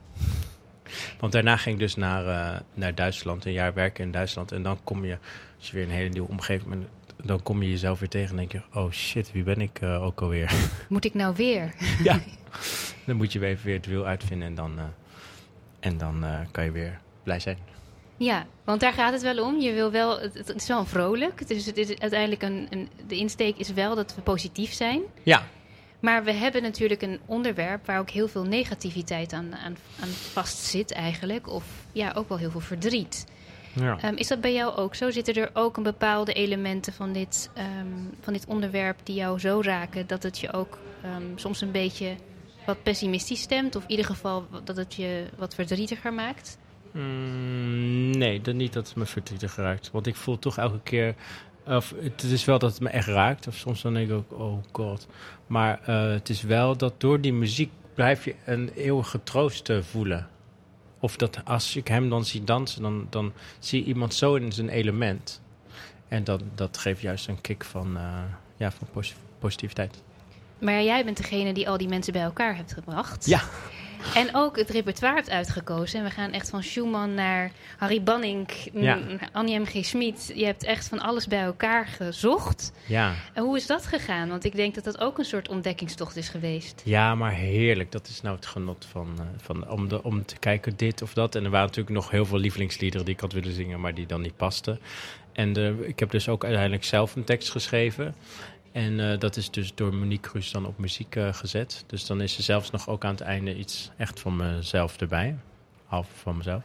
Want 1.21 1.33
daarna 1.33 1.57
ging 1.57 1.75
ik 1.75 1.81
dus 1.81 1.95
naar, 1.95 2.25
uh, 2.27 2.61
naar 2.75 2.95
Duitsland, 2.95 3.45
een 3.45 3.53
jaar 3.53 3.75
werken 3.75 4.05
in 4.05 4.11
Duitsland. 4.11 4.53
En 4.53 4.63
dan 4.63 4.79
kom 4.85 5.05
je, 5.05 5.19
als 5.59 5.71
je 5.71 5.77
weer 5.77 5.85
een 5.85 5.91
hele 5.91 6.09
nieuwe 6.09 6.29
omgeving 6.29 6.69
bent, 6.69 6.87
dan 7.25 7.43
kom 7.43 7.63
je 7.63 7.71
jezelf 7.71 7.99
weer 7.99 8.09
tegen 8.09 8.31
en 8.31 8.37
denk 8.37 8.53
je, 8.53 8.63
oh 8.75 8.91
shit, 8.91 9.33
wie 9.33 9.43
ben 9.43 9.61
ik 9.61 9.81
uh, 9.81 10.03
ook 10.03 10.21
alweer? 10.21 10.53
Moet 10.89 11.05
ik 11.05 11.15
nou 11.15 11.35
weer? 11.37 11.75
ja, 12.03 12.21
dan 13.07 13.17
moet 13.17 13.33
je 13.33 13.39
weer 13.39 13.49
even 13.49 13.67
weer 13.67 13.77
het 13.77 13.87
wiel 13.87 14.07
uitvinden 14.07 14.49
en 14.49 14.55
dan... 14.55 14.73
Uh, 14.79 14.85
En 15.81 15.99
dan 15.99 16.25
eh, 16.25 16.41
kan 16.51 16.65
je 16.65 16.71
weer 16.71 16.99
blij 17.23 17.41
zijn. 17.41 17.59
Ja, 18.17 18.47
want 18.65 18.81
daar 18.81 18.93
gaat 18.93 19.13
het 19.13 19.23
wel 19.23 19.45
om. 19.45 19.61
Je 19.61 19.73
wil 19.73 19.91
wel, 19.91 20.21
het, 20.21 20.35
het 20.35 20.55
is 20.55 20.69
wel 20.69 20.85
vrolijk. 20.85 21.49
Dus 21.49 21.67
het 21.67 21.77
is 21.77 21.99
uiteindelijk 21.99 22.43
een, 22.43 22.67
een, 22.71 22.89
de 23.07 23.17
insteek 23.17 23.57
is 23.57 23.73
wel 23.73 23.95
dat 23.95 24.15
we 24.15 24.21
positief 24.21 24.73
zijn. 24.73 25.03
Ja, 25.23 25.47
Maar 26.01 26.25
we 26.25 26.33
hebben 26.33 26.63
natuurlijk 26.63 27.03
een 27.03 27.21
onderwerp 27.27 27.87
waar 27.87 27.99
ook 27.99 28.11
heel 28.11 28.29
veel 28.29 28.45
negativiteit 28.45 29.33
aan, 29.33 29.55
aan, 29.55 29.77
aan 30.01 30.09
vast 30.09 30.57
zit 30.59 30.93
eigenlijk. 30.93 31.49
Of 31.49 31.65
ja, 31.93 32.13
ook 32.17 32.29
wel 32.29 32.39
heel 32.39 32.51
veel 32.51 32.61
verdriet. 32.61 33.25
ja. 33.73 33.99
Ehm, 34.01 34.15
is 34.15 34.27
dat 34.29 34.41
bij 34.41 34.53
jou 34.53 34.77
ook 34.77 34.95
zo? 34.95 35.11
Zitten 35.11 35.35
er 35.35 35.51
ook 35.53 35.77
een 35.77 35.83
bepaalde 35.83 36.33
elementen 36.33 36.93
van 36.93 37.13
dit, 37.13 37.51
ehm, 37.55 37.87
van 38.21 38.33
dit 38.33 38.47
onderwerp 38.47 38.99
die 39.03 39.15
jou 39.15 39.39
zo 39.39 39.61
raken 39.63 40.07
dat 40.07 40.23
het 40.23 40.39
je 40.39 40.53
ook 40.53 40.79
ehm, 41.03 41.23
soms 41.35 41.61
een 41.61 41.71
beetje 41.71 42.15
wat 42.67 42.83
pessimistisch 42.83 43.41
stemt? 43.41 43.77
Of 43.77 43.83
in 43.83 43.91
ieder 43.91 44.07
geval 44.07 44.47
dat 44.65 44.77
het 44.77 44.95
je 44.95 45.27
wat 45.37 45.55
verdrietiger 45.55 46.13
maakt? 46.15 46.59
Mm, 46.97 48.11
nee, 48.11 48.41
dat 48.41 48.55
niet 48.55 48.73
dat 48.73 48.87
het 48.89 48.97
me 48.97 49.07
verdrietig 49.07 49.57
raakt. 49.57 49.91
Want 49.91 50.07
ik 50.07 50.17
voel 50.17 50.39
toch 50.39 50.59
elke 50.59 50.81
keer... 50.83 51.15
Of, 51.67 51.95
het 52.01 52.23
is 52.23 52.45
wel 52.45 52.59
dat 52.59 52.71
het 52.71 52.81
me 52.81 52.89
echt 52.89 53.09
raakt. 53.09 53.47
Of 53.47 53.55
soms 53.55 53.83
dan 53.83 53.95
denk 53.95 54.09
ik 54.09 54.15
ook, 54.15 54.33
oh 54.41 54.63
god. 54.73 55.07
Maar 55.47 55.81
eh, 55.85 56.11
het 56.11 56.29
is 56.29 56.43
wel 56.43 56.77
dat 56.77 57.01
door 57.01 57.21
die 57.21 57.33
muziek 57.33 57.71
blijf 57.95 58.25
je 58.25 58.35
een 58.45 58.71
eeuwige 58.75 59.23
troost 59.23 59.73
voelen. 59.81 60.29
Of 61.01 61.17
dat 61.17 61.41
als 61.45 61.77
ik 61.77 61.89
hem 61.89 62.09
dan 62.09 62.25
zie 62.25 62.45
dansen, 62.45 62.83
dan, 62.83 63.07
dan 63.11 63.33
zie 63.59 63.81
je 63.81 63.87
iemand 63.87 64.15
zo 64.15 64.35
in 64.35 64.53
zijn 64.53 64.69
element. 64.69 65.41
En 66.09 66.25
dat, 66.25 66.43
dat 66.55 66.79
geeft 66.79 67.01
juist 67.01 67.29
een 67.29 67.41
kick 67.41 67.65
van, 67.65 67.97
eh, 67.97 68.23
ja, 68.57 68.71
van 68.73 68.87
posi- 68.93 69.15
positiviteit. 69.39 70.03
Maar 70.59 70.83
jij 70.83 71.05
bent 71.05 71.17
degene 71.17 71.53
die 71.53 71.69
al 71.69 71.77
die 71.77 71.89
mensen 71.89 72.13
bij 72.13 72.23
elkaar 72.23 72.57
hebt 72.57 72.73
gebracht. 72.73 73.27
Ja. 73.27 73.41
En 74.15 74.29
ook 74.33 74.57
het 74.57 74.71
repertoire 74.71 75.17
hebt 75.17 75.31
uitgekozen. 75.31 75.99
En 75.99 76.05
we 76.05 76.11
gaan 76.11 76.33
echt 76.33 76.51
van 76.51 76.63
Schumann 76.63 77.15
naar 77.15 77.51
Harry 77.79 78.03
Banning, 78.03 78.49
Ja. 78.73 78.95
naar 78.95 79.29
Annie 79.33 79.59
M. 79.59 79.65
G. 79.67 79.85
Schmid. 79.85 80.33
Je 80.35 80.45
hebt 80.45 80.65
echt 80.65 80.89
van 80.89 81.01
alles 81.01 81.27
bij 81.27 81.43
elkaar 81.43 81.87
gezocht. 81.87 82.73
Ja. 82.87 83.15
En 83.35 83.43
hoe 83.43 83.57
is 83.57 83.67
dat 83.67 83.87
gegaan? 83.87 84.29
Want 84.29 84.45
ik 84.45 84.55
denk 84.57 84.75
dat 84.75 84.85
dat 84.85 85.01
ook 85.01 85.19
een 85.19 85.25
soort 85.25 85.49
ontdekkingstocht 85.49 86.17
is 86.17 86.29
geweest. 86.29 86.83
Ja, 86.85 87.15
maar 87.15 87.33
heerlijk. 87.33 87.93
Dat 87.93 88.09
is 88.09 88.23
nou 88.23 88.37
het 88.37 88.47
genot 88.47 88.87
van, 88.91 89.09
eh, 89.19 89.25
van 89.37 89.69
om, 89.71 89.89
de, 89.89 90.03
om 90.03 90.25
te 90.25 90.39
kijken 90.39 90.77
dit 90.77 91.03
of 91.03 91.13
dat. 91.13 91.35
En 91.35 91.45
er 91.45 91.51
waren 91.51 91.67
natuurlijk 91.67 91.97
nog 91.97 92.11
heel 92.11 92.27
veel 92.27 92.39
lievelingsliederen 92.39 93.05
die 93.07 93.15
ik 93.15 93.21
had 93.21 93.33
willen 93.33 93.53
zingen, 93.53 93.81
maar 93.81 93.95
die 93.95 94.07
dan 94.07 94.21
niet 94.21 94.37
pasten. 94.37 94.81
En 95.33 95.53
de, 95.53 95.85
ik 95.87 95.99
heb 95.99 96.11
dus 96.11 96.29
ook 96.29 96.45
uiteindelijk 96.45 96.85
zelf 96.85 97.17
een 97.17 97.25
tekst 97.25 97.51
geschreven. 97.51 98.15
En 98.77 99.01
eh, 99.01 99.19
dat 99.19 99.37
is 99.37 99.51
dus 99.51 99.75
door 99.75 99.95
Monique 99.95 100.31
Cruz 100.31 100.53
dan 100.53 100.67
op 100.67 100.79
muziek 100.79 101.17
eh, 101.17 101.33
gezet. 101.33 101.85
Dus 101.87 102.07
dan 102.07 102.21
is 102.21 102.37
er 102.37 102.43
zelfs 102.43 102.71
nog 102.71 102.89
ook 102.89 103.05
aan 103.05 103.11
het 103.11 103.21
einde 103.21 103.57
iets 103.57 103.91
echt 103.97 104.21
van 104.21 104.37
mezelf 104.37 105.01
erbij. 105.01 105.37
Half 105.87 106.09
van 106.15 106.37
mezelf. 106.37 106.63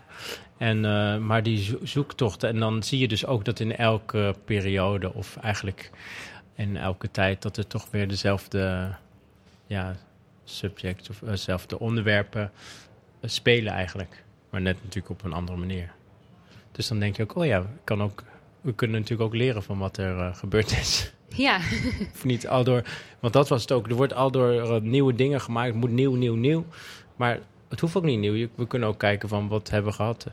En, 0.57 0.85
eh, 0.85 1.17
maar 1.17 1.43
die 1.43 1.63
zo- 1.63 1.79
zoektocht. 1.83 2.43
En 2.43 2.59
dan 2.59 2.83
zie 2.83 2.99
je 2.99 3.07
dus 3.07 3.25
ook 3.25 3.45
dat 3.45 3.59
in 3.59 3.75
elke 3.75 4.35
periode, 4.45 5.13
of 5.13 5.37
eigenlijk 5.37 5.91
in 6.55 6.77
elke 6.77 7.11
tijd, 7.11 7.41
dat 7.41 7.57
er 7.57 7.67
toch 7.67 7.87
weer 7.91 8.07
dezelfde 8.07 8.91
ja, 9.67 9.95
subject 10.43 11.09
of 11.09 11.19
dezelfde 11.19 11.79
onderwerpen 11.79 12.51
spelen 13.21 13.73
eigenlijk. 13.73 14.23
Maar 14.49 14.61
net 14.61 14.77
natuurlijk 14.83 15.09
op 15.09 15.23
een 15.23 15.33
andere 15.33 15.57
manier. 15.57 15.91
Dus 16.71 16.87
dan 16.87 16.99
denk 16.99 17.15
je 17.17 17.23
ook, 17.23 17.35
oh 17.35 17.45
ja, 17.45 17.65
kan 17.83 18.01
ook, 18.03 18.23
we 18.61 18.73
kunnen 18.73 18.99
natuurlijk 18.99 19.29
ook 19.29 19.35
leren 19.35 19.63
van 19.63 19.77
wat 19.77 19.97
er 19.97 20.35
gebeurd 20.35 20.71
is. 20.71 21.13
Ja, 21.35 21.57
of 22.13 22.23
niet 22.23 22.47
al 22.47 22.63
door, 22.63 22.83
want 23.19 23.33
dat 23.33 23.49
was 23.49 23.61
het 23.61 23.71
ook. 23.71 23.87
Er 23.87 23.95
wordt 23.95 24.13
al 24.13 24.31
door 24.31 24.51
eh, 24.51 24.81
nieuwe 24.81 25.15
dingen 25.15 25.41
gemaakt. 25.41 25.67
Het 25.67 25.77
moet 25.77 25.91
nieuw, 25.91 26.13
nieuw, 26.15 26.35
nieuw. 26.35 26.65
Maar 27.15 27.39
het 27.69 27.79
hoeft 27.79 27.95
ook 27.95 28.03
niet 28.03 28.19
nieuw. 28.19 28.47
We 28.55 28.67
kunnen 28.67 28.89
ook 28.89 28.97
kijken 28.97 29.29
van 29.29 29.47
wat 29.47 29.69
hebben 29.69 29.89
we 29.91 29.95
gehad. 29.97 30.27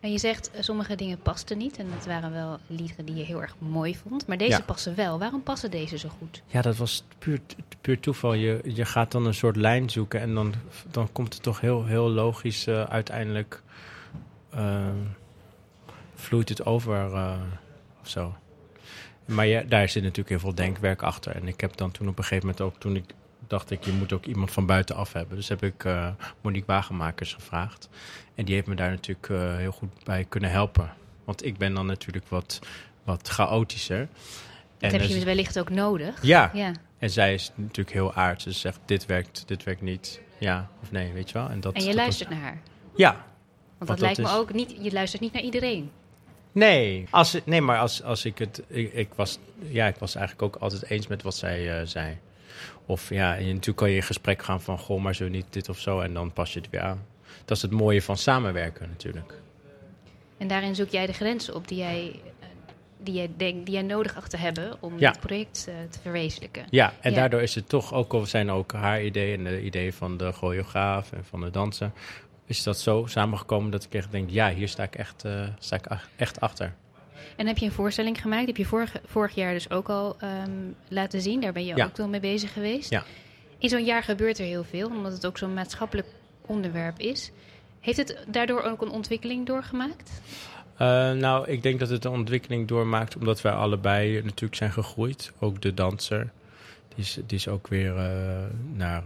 en 0.00 0.12
je 0.12 0.18
zegt 0.18 0.50
eh, 0.50 0.62
sommige 0.62 0.94
dingen 0.96 1.18
pasten 1.18 1.58
niet. 1.58 1.76
En 1.76 1.86
dat 1.96 2.06
waren 2.06 2.32
wel 2.32 2.58
liederen 2.66 3.04
die 3.04 3.14
je 3.14 3.22
heel 3.24 3.42
erg 3.42 3.54
mooi 3.58 3.96
vond. 3.96 4.26
Maar 4.26 4.36
deze 4.38 4.50
Ja. 4.50 4.60
passen 4.60 4.94
wel. 4.94 5.18
Waarom 5.18 5.42
passen 5.42 5.70
deze 5.70 5.98
zo 5.98 6.08
goed? 6.18 6.42
Ja, 6.46 6.62
dat 6.62 6.76
was 6.76 7.04
puur, 7.18 7.40
puur 7.80 8.00
toeval. 8.00 8.34
Je, 8.34 8.60
je 8.64 8.84
gaat 8.84 9.12
dan 9.12 9.26
een 9.26 9.34
soort 9.34 9.56
lijn 9.56 9.90
zoeken 9.90 10.20
en 10.20 10.34
dan, 10.34 10.54
dan 10.90 11.08
komt 11.12 11.34
het 11.34 11.42
toch 11.42 11.60
heel, 11.60 11.84
heel 11.84 12.10
logisch 12.10 12.66
eh, 12.66 12.82
uiteindelijk. 12.82 13.62
vloeit 16.14 16.48
het 16.48 16.64
over 16.66 17.10
of 18.00 18.08
zo. 18.08 18.34
Maar 19.26 19.46
ja, 19.46 19.62
daar 19.62 19.88
zit 19.88 20.02
natuurlijk 20.02 20.28
heel 20.28 20.38
veel 20.38 20.54
denkwerk 20.54 21.02
achter. 21.02 21.34
En 21.36 21.48
ik 21.48 21.60
heb 21.60 21.76
dan 21.76 21.90
toen 21.90 22.08
op 22.08 22.18
een 22.18 22.24
gegeven 22.24 22.46
moment 22.46 22.64
ook, 22.64 22.80
toen 22.80 22.96
ik 22.96 23.04
dacht 23.46 23.70
ik, 23.70 23.84
je 23.84 23.92
moet 23.92 24.12
ook 24.12 24.24
iemand 24.24 24.50
van 24.50 24.66
buitenaf 24.66 25.12
hebben. 25.12 25.36
Dus 25.36 25.48
heb 25.48 25.62
ik 25.62 25.84
eh, 25.84 26.08
Monique 26.40 26.66
Wagenmakers 26.66 27.32
gevraagd. 27.34 27.88
En 28.34 28.44
die 28.44 28.54
heeft 28.54 28.66
me 28.66 28.74
daar 28.74 28.90
natuurlijk 28.90 29.28
eh, 29.28 29.56
heel 29.56 29.72
goed 29.72 30.04
bij 30.04 30.24
kunnen 30.28 30.50
helpen. 30.50 30.92
Want 31.24 31.44
ik 31.44 31.56
ben 31.58 31.74
dan 31.74 31.86
natuurlijk 31.86 32.26
wat, 32.28 32.58
wat 33.04 33.28
chaotischer. 33.28 34.08
Dat 34.78 34.92
heb 34.92 35.00
dus- 35.00 35.14
je 35.16 35.24
wellicht 35.24 35.58
ook 35.58 35.70
nodig. 35.70 36.22
ja, 36.22 36.50
Ja. 36.52 36.72
en 36.98 37.10
zij 37.10 37.34
is 37.34 37.52
natuurlijk 37.54 37.92
heel 37.96 38.14
aards. 38.14 38.44
Dus 38.44 38.54
ze 38.54 38.60
zegt, 38.60 38.78
dit 38.84 39.06
werkt, 39.06 39.42
dit 39.46 39.64
werkt 39.64 39.80
niet. 39.80 40.20
Ja 40.38 40.68
of 40.82 40.90
nee, 40.90 41.12
weet 41.12 41.28
je 41.30 41.38
wel. 41.38 41.48
En, 41.48 41.60
dat, 41.60 41.74
En 41.74 41.80
je 41.80 41.86
dat 41.86 41.94
luistert 41.96 42.30
naar 42.30 42.40
haar. 42.40 42.58
ja. 42.96 43.10
Want 43.10 43.24
dat, 43.78 43.88
dat 43.88 43.98
lijkt 44.00 44.18
me 44.18 44.24
is- 44.24 44.34
ook 44.34 44.52
niet. 44.52 44.74
Je 44.80 44.92
luistert 44.92 45.22
niet 45.22 45.32
naar 45.32 45.42
iedereen. 45.42 45.90
Nee, 46.54 47.06
als, 47.10 47.32
het- 47.32 47.46
nee 47.46 47.60
maar 47.60 47.78
als, 47.78 48.02
als 48.02 48.24
ik 48.24 48.38
het... 48.38 48.62
Ik, 48.66 48.92
ik 48.92 49.08
was, 49.14 49.38
ja, 49.68 49.86
ik 49.86 49.96
was 49.96 50.14
eigenlijk 50.14 50.54
ook 50.54 50.62
altijd 50.62 50.90
eens 50.90 51.06
met 51.06 51.22
wat 51.22 51.34
zij 51.34 51.78
eh, 51.80 51.86
zei. 51.86 52.18
Of 52.86 53.08
ja, 53.10 53.36
en 53.36 53.46
natuurlijk 53.46 53.76
kan 53.76 53.90
je 53.90 53.96
in 53.96 54.02
gesprek 54.02 54.42
gaan 54.42 54.60
van... 54.60 54.78
Goh, 54.78 55.02
maar 55.02 55.14
zo 55.14 55.28
niet 55.28 55.46
dit 55.50 55.68
of 55.68 55.78
zo. 55.78 56.00
En 56.00 56.14
dan 56.14 56.32
pas 56.32 56.52
je 56.52 56.60
het 56.60 56.70
weer 56.70 56.80
aan. 56.80 57.06
Dat 57.44 57.56
is 57.56 57.62
het 57.62 57.70
mooie 57.70 58.02
van 58.02 58.16
samenwerken 58.16 58.88
natuurlijk. 58.88 59.34
En 60.38 60.48
daarin 60.48 60.74
zoek 60.74 60.88
jij 60.88 61.06
de 61.06 61.12
grenzen 61.12 61.54
op 61.54 61.68
die 61.68 61.78
jij, 61.78 62.20
eh, 62.40 62.46
die 62.98 63.14
jij, 63.14 63.30
denkt, 63.36 63.64
die 63.64 63.74
jij 63.74 63.82
nodig 63.82 64.16
acht 64.16 64.30
te 64.30 64.36
hebben 64.36 64.76
om 64.80 64.98
Ja. 64.98 65.10
dit 65.10 65.20
project 65.20 65.66
eh, 65.68 65.74
te 65.90 65.98
verwezenlijken. 66.02 66.66
Ja, 66.70 66.92
en 67.00 67.10
Ja. 67.10 67.16
daardoor 67.16 67.42
is 67.42 67.54
het 67.54 67.68
toch 67.68 67.92
ook 67.94 68.12
al 68.12 68.26
zijn 68.26 68.50
ook 68.50 68.72
haar 68.72 69.02
ideeën 69.04 69.38
en 69.38 69.44
de 69.52 69.62
ideeën 69.62 69.92
van 69.92 70.16
de 70.16 70.32
choreograaf 70.32 71.12
en 71.12 71.24
van 71.24 71.40
de 71.40 71.50
danser. 71.50 71.90
Is 72.46 72.62
dat 72.62 72.78
zo 72.78 73.06
samengekomen 73.06 73.70
dat 73.70 73.84
ik 73.84 73.94
echt 73.94 74.10
denk, 74.10 74.30
ja, 74.30 74.52
hier 74.52 74.68
sta 74.68 74.82
ik 74.82 74.94
echt, 74.96 75.24
eh, 75.24 75.46
sta 75.58 75.76
ik 75.76 75.86
ach- 75.86 76.08
echt 76.16 76.40
achter. 76.40 76.74
En 77.36 77.46
heb 77.46 77.58
je 77.58 77.66
een 77.66 77.72
voorstelling 77.72 78.20
gemaakt? 78.20 78.46
Heb 78.46 78.56
je 78.56 78.64
vorig, 78.64 78.96
vorig 79.06 79.34
jaar 79.34 79.52
dus 79.52 79.70
ook 79.70 79.88
al 79.88 80.16
ehm, 80.20 80.50
laten 80.88 81.20
zien. 81.20 81.40
Daar 81.40 81.52
ben 81.52 81.64
je 81.64 81.76
Ja. 81.76 81.84
ook 81.84 81.96
wel 81.96 82.08
mee 82.08 82.20
bezig 82.20 82.52
geweest. 82.52 82.90
Ja. 82.90 83.04
In 83.58 83.68
zo'n 83.68 83.84
jaar 83.84 84.02
gebeurt 84.02 84.38
er 84.38 84.44
heel 84.44 84.64
veel, 84.64 84.88
omdat 84.88 85.12
het 85.12 85.26
ook 85.26 85.38
zo'n 85.38 85.54
maatschappelijk 85.54 86.06
onderwerp 86.46 86.98
is. 86.98 87.30
Heeft 87.80 87.96
het 87.98 88.24
daardoor 88.28 88.62
ook 88.62 88.82
een 88.82 88.90
ontwikkeling 88.90 89.46
doorgemaakt? 89.46 90.10
Eh, 90.76 91.12
nou, 91.12 91.48
ik 91.50 91.62
denk 91.62 91.80
dat 91.80 91.88
het 91.88 92.04
een 92.04 92.10
ontwikkeling 92.12 92.68
doormaakt 92.68 93.16
omdat 93.16 93.40
wij 93.42 93.52
allebei 93.52 94.22
natuurlijk 94.22 94.54
zijn 94.54 94.72
gegroeid. 94.72 95.32
Ook 95.38 95.62
de 95.62 95.74
danser, 95.74 96.30
die 96.94 97.04
is, 97.04 97.18
die 97.26 97.36
is 97.38 97.48
ook 97.48 97.68
weer 97.68 97.96
eh, 97.96 98.42
naar, 98.72 99.02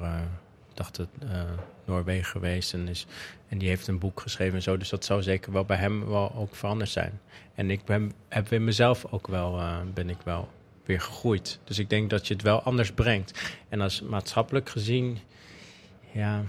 dacht 0.78 0.97
het, 0.97 1.08
eh, 1.30 1.42
Noorwegen 1.85 2.25
geweest 2.25 2.73
en, 2.73 2.88
is, 2.88 3.06
en 3.49 3.58
die 3.58 3.68
heeft 3.68 3.87
een 3.87 3.99
boek 3.99 4.20
geschreven 4.20 4.54
en 4.54 4.62
zo. 4.62 4.76
Dus 4.76 4.88
dat 4.88 5.04
zou 5.04 5.23
zeker 5.23 5.52
wel 5.52 5.64
bij 5.64 5.76
hem 5.76 6.06
wel 6.06 6.35
ook 6.35 6.54
veranderd 6.54 6.90
zijn. 6.90 7.20
En 7.54 7.70
ik 7.70 7.85
ben, 7.85 8.12
heb 8.28 8.52
in 8.52 8.64
mezelf 8.64 9.06
ook 9.11 9.26
wel, 9.26 9.58
eh, 9.58 9.76
ben 9.94 10.11
ik 10.11 10.18
wel 10.25 10.49
weer 10.85 11.00
gegroeid. 11.00 11.58
Dus 11.64 11.78
ik 11.78 11.90
denk 11.90 12.11
dat 12.11 12.26
je 12.26 12.35
het 12.35 12.42
wel 12.42 12.62
anders 12.62 12.92
brengt. 12.92 13.56
En 13.68 13.80
als 13.80 14.02
maatschappelijk 14.02 14.68
gezien, 14.68 15.18
ja, 16.12 16.44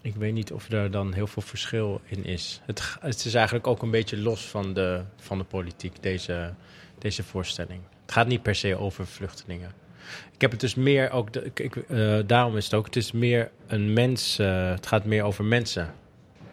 ik 0.00 0.14
weet 0.14 0.32
niet 0.32 0.52
of 0.52 0.70
er 0.70 0.90
dan 0.90 1.12
heel 1.12 1.26
veel 1.26 1.42
verschil 1.42 2.00
in 2.04 2.24
is. 2.24 2.60
Het, 2.66 2.96
het 3.00 3.24
is 3.24 3.34
eigenlijk 3.34 3.66
ook 3.66 3.82
een 3.82 3.90
beetje 3.90 4.16
los 4.18 4.46
van 4.46 4.74
de, 4.74 5.02
van 5.16 5.38
de 5.38 5.44
politiek, 5.44 6.02
deze, 6.02 6.54
deze 6.98 7.22
voorstelling. 7.22 7.80
Het 8.02 8.12
gaat 8.12 8.26
niet 8.26 8.42
per 8.42 8.54
se 8.54 8.76
over 8.76 9.06
vluchtelingen. 9.06 9.72
Ik 10.32 10.40
heb 10.40 10.50
het 10.50 10.60
dus 10.60 10.74
meer 10.74 11.10
ook, 11.10 11.36
ik, 11.36 11.60
ik, 11.60 11.76
eh, 11.76 12.18
daarom 12.26 12.56
is 12.56 12.64
het 12.64 12.74
ook, 12.74 12.84
het 12.84 12.96
is 12.96 13.12
meer 13.12 13.50
een 13.66 13.92
mens, 13.92 14.38
eh, 14.38 14.70
het 14.70 14.86
gaat 14.86 15.04
meer 15.04 15.22
over 15.22 15.44
mensen. 15.44 15.94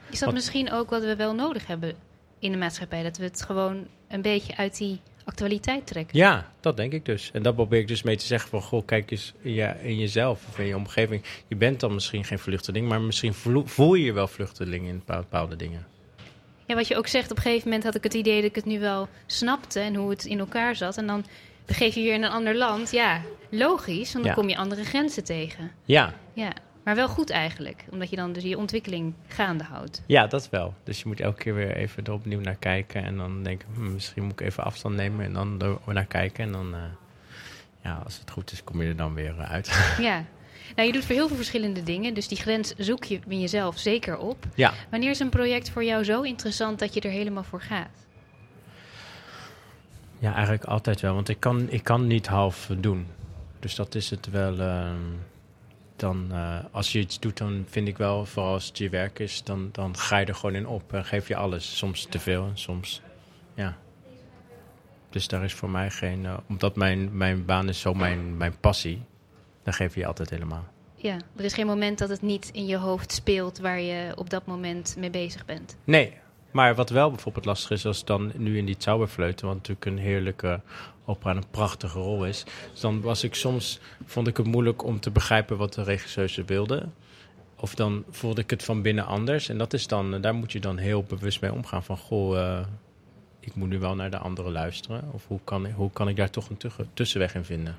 Is 0.09 0.19
dat 0.19 0.33
misschien 0.33 0.71
ook 0.71 0.89
wat 0.89 1.03
we 1.03 1.15
wel 1.15 1.35
nodig 1.35 1.67
hebben 1.67 1.93
in 2.39 2.51
de 2.51 2.57
maatschappij? 2.57 3.03
Dat 3.03 3.17
we 3.17 3.23
het 3.23 3.41
gewoon 3.41 3.87
een 4.07 4.21
beetje 4.21 4.57
uit 4.57 4.77
die 4.77 4.99
actualiteit 5.23 5.87
trekken? 5.87 6.17
Ja, 6.17 6.51
dat 6.59 6.77
denk 6.77 6.93
ik 6.93 7.05
dus. 7.05 7.29
En 7.33 7.43
dat 7.43 7.55
probeer 7.55 7.79
ik 7.79 7.87
dus 7.87 8.03
mee 8.03 8.17
te 8.17 8.25
zeggen 8.25 8.49
van, 8.49 8.61
goh, 8.61 8.85
kijk 8.85 9.11
eens 9.11 9.33
in, 9.41 9.53
je, 9.53 9.75
in 9.81 9.97
jezelf 9.97 10.47
of 10.49 10.59
in 10.59 10.65
je 10.65 10.75
omgeving. 10.75 11.23
Je 11.47 11.55
bent 11.55 11.79
dan 11.79 11.93
misschien 11.93 12.23
geen 12.23 12.39
vluchteling, 12.39 12.87
maar 12.87 13.01
misschien 13.01 13.33
voel, 13.33 13.65
voel 13.65 13.93
je 13.93 14.05
je 14.05 14.13
wel 14.13 14.27
vluchteling 14.27 14.87
in 14.87 15.03
bepaalde 15.05 15.55
dingen. 15.55 15.85
Ja, 16.65 16.75
wat 16.75 16.87
je 16.87 16.95
ook 16.95 17.07
zegt, 17.07 17.31
op 17.31 17.37
een 17.37 17.43
gegeven 17.43 17.67
moment 17.67 17.83
had 17.83 17.95
ik 17.95 18.03
het 18.03 18.13
idee 18.13 18.35
dat 18.35 18.49
ik 18.49 18.55
het 18.55 18.65
nu 18.65 18.79
wel 18.79 19.07
snapte 19.25 19.79
en 19.79 19.95
hoe 19.95 20.09
het 20.09 20.25
in 20.25 20.39
elkaar 20.39 20.75
zat. 20.75 20.97
En 20.97 21.07
dan 21.07 21.25
begeef 21.65 21.95
je 21.95 22.01
je 22.01 22.11
in 22.11 22.23
een 22.23 22.31
ander 22.31 22.55
land. 22.55 22.91
Ja, 22.91 23.21
logisch, 23.49 24.13
want 24.13 24.25
dan 24.25 24.33
kom 24.33 24.49
je 24.49 24.57
andere 24.57 24.83
grenzen 24.83 25.23
tegen. 25.23 25.71
Ja, 25.85 26.13
Ja, 26.33 26.53
maar 26.83 26.95
wel 26.95 27.07
goed 27.07 27.29
eigenlijk, 27.29 27.85
omdat 27.91 28.09
je 28.09 28.15
dan 28.15 28.33
dus 28.33 28.43
je 28.43 28.57
ontwikkeling 28.57 29.13
gaande 29.27 29.63
houdt. 29.63 30.01
Ja, 30.05 30.27
dat 30.27 30.49
wel. 30.49 30.73
Dus 30.83 30.99
je 30.99 31.07
moet 31.07 31.19
elke 31.19 31.41
keer 31.41 31.55
weer 31.55 31.75
even 31.75 32.03
er 32.03 32.13
opnieuw 32.13 32.39
naar 32.39 32.55
kijken. 32.55 33.03
En 33.03 33.17
dan 33.17 33.43
denken, 33.43 33.67
hm, 33.73 33.93
misschien 33.93 34.23
moet 34.23 34.31
ik 34.31 34.41
even 34.41 34.63
afstand 34.63 34.95
nemen. 34.95 35.25
En 35.25 35.33
dan 35.33 35.61
er 35.61 35.93
naar 35.93 36.05
kijken. 36.05 36.43
En 36.43 36.51
dan, 36.51 36.73
eh, 36.73 36.79
ja, 37.83 38.01
als 38.03 38.19
het 38.19 38.31
goed 38.31 38.51
is, 38.51 38.63
kom 38.63 38.81
je 38.81 38.87
er 38.87 38.95
dan 38.95 39.13
weer 39.13 39.39
eh, 39.39 39.51
uit. 39.51 39.69
Ja. 39.99 40.25
Nou, 40.75 40.87
je 40.87 40.93
doet 40.93 41.05
voor 41.05 41.15
heel 41.15 41.27
veel 41.27 41.35
verschillende 41.35 41.83
dingen. 41.83 42.13
Dus 42.13 42.27
die 42.27 42.37
grens 42.37 42.73
zoek 42.77 43.03
je 43.03 43.19
in 43.27 43.39
jezelf 43.39 43.77
zeker 43.77 44.17
op. 44.17 44.45
Ja. 44.55 44.73
Wanneer 44.89 45.09
is 45.09 45.19
een 45.19 45.29
project 45.29 45.69
voor 45.69 45.83
jou 45.83 46.03
zo 46.03 46.21
interessant 46.21 46.79
dat 46.79 46.93
je 46.93 47.01
er 47.01 47.09
helemaal 47.09 47.43
voor 47.43 47.61
gaat? 47.61 48.04
Ja, 50.25 50.33
eigenlijk 50.33 50.63
altijd 50.63 51.01
wel. 51.01 51.13
Want 51.13 51.29
ik 51.29 51.39
kan, 51.39 51.69
ik 51.69 51.83
kan 51.83 52.07
niet 52.07 52.27
half 52.27 52.69
doen. 52.79 53.07
Dus 53.59 53.75
dat 53.75 53.95
is 53.95 54.09
het 54.09 54.29
wel. 54.29 54.59
ehm, 54.59 54.95
dan, 55.95 56.27
eh, 56.31 56.57
als 56.71 56.91
je 56.91 56.99
iets 56.99 57.19
doet, 57.19 57.37
dan 57.37 57.65
vind 57.69 57.87
ik 57.87 57.97
wel, 57.97 58.25
vooral 58.25 58.53
als 58.53 58.67
het 58.67 58.77
je 58.77 58.89
werk 58.89 59.19
is, 59.19 59.43
dan, 59.43 59.69
dan 59.71 59.97
ga 59.97 60.17
je 60.17 60.25
er 60.25 60.35
gewoon 60.35 60.55
in 60.55 60.67
op. 60.67 60.93
En 60.93 61.05
geef 61.05 61.27
je 61.27 61.35
alles. 61.35 61.77
Soms 61.77 62.05
te 62.09 62.19
veel 62.19 62.43
en 62.45 62.57
soms. 62.57 63.01
Ja. 63.53 63.77
Dus 65.09 65.27
daar 65.27 65.43
is 65.43 65.53
voor 65.53 65.69
mij 65.69 65.89
geen. 65.91 66.25
eh, 66.25 66.37
omdat 66.49 66.75
mijn, 66.75 67.17
mijn 67.17 67.45
baan 67.45 67.69
is 67.69 67.79
zo 67.79 67.93
mijn, 67.93 68.37
mijn 68.37 68.59
passie, 68.59 69.01
dan 69.63 69.73
geef 69.73 69.95
je 69.95 70.05
altijd 70.05 70.29
helemaal. 70.29 70.65
Ja, 70.95 71.17
er 71.35 71.43
is 71.43 71.53
geen 71.53 71.65
moment 71.67 71.97
dat 71.97 72.09
het 72.09 72.21
niet 72.21 72.49
in 72.53 72.65
je 72.65 72.77
hoofd 72.77 73.11
speelt 73.11 73.57
waar 73.59 73.79
je 73.81 74.11
op 74.15 74.29
dat 74.29 74.45
moment 74.45 74.95
mee 74.99 75.09
bezig 75.09 75.45
bent. 75.45 75.77
Nee, 75.83 76.13
maar 76.55 76.75
wat 76.75 76.89
wel 76.89 77.09
bijvoorbeeld 77.09 77.45
lastig 77.45 77.71
is, 77.71 77.85
als 77.85 78.05
dan 78.05 78.31
nu 78.35 78.57
in 78.57 78.65
die 78.65 78.75
Zauberfleuten, 78.77 79.45
wat 79.45 79.55
natuurlijk 79.55 79.85
een 79.85 79.97
heerlijke 79.97 80.61
opera 81.05 81.29
en 81.29 81.37
een 81.37 81.49
prachtige 81.51 81.99
rol 81.99 82.25
is. 82.25 82.43
Dus 82.71 82.79
dan 82.79 83.01
was 83.01 83.23
ik 83.23 83.35
soms, 83.35 83.79
vond 84.05 84.27
ik 84.27 84.37
het 84.37 84.45
moeilijk 84.45 84.83
om 84.83 84.99
te 84.99 85.11
begrijpen 85.11 85.57
wat 85.57 85.73
de 85.73 85.83
regisseuse 85.83 86.43
wilde. 86.43 86.87
Of 87.59 87.75
dan 87.75 88.03
voelde 88.09 88.41
ik 88.41 88.49
het 88.49 88.63
van 88.63 88.81
binnen 88.81 89.05
anders. 89.05 89.49
En 89.49 89.57
dat 89.57 89.73
is 89.73 89.87
dan, 89.87 90.13
eh, 90.13 90.21
daar 90.21 90.35
moet 90.35 90.51
je 90.51 90.59
dan 90.59 90.77
heel 90.77 91.03
bewust 91.03 91.41
mee 91.41 91.53
omgaan. 91.53 91.83
Van 91.83 91.97
goh, 91.97 92.39
eh, 92.39 92.65
ik 93.39 93.55
moet 93.55 93.69
nu 93.69 93.79
wel 93.79 93.95
naar 93.95 94.11
de 94.11 94.17
anderen 94.17 94.51
luisteren. 94.51 95.09
Of 95.11 95.27
hoe 95.27 95.39
kan, 95.43 95.71
hoe 95.71 95.91
kan 95.91 96.07
ik 96.07 96.15
daar 96.15 96.29
toch 96.29 96.49
een 96.49 96.87
tussenweg 96.93 97.35
in 97.35 97.45
vinden? 97.45 97.77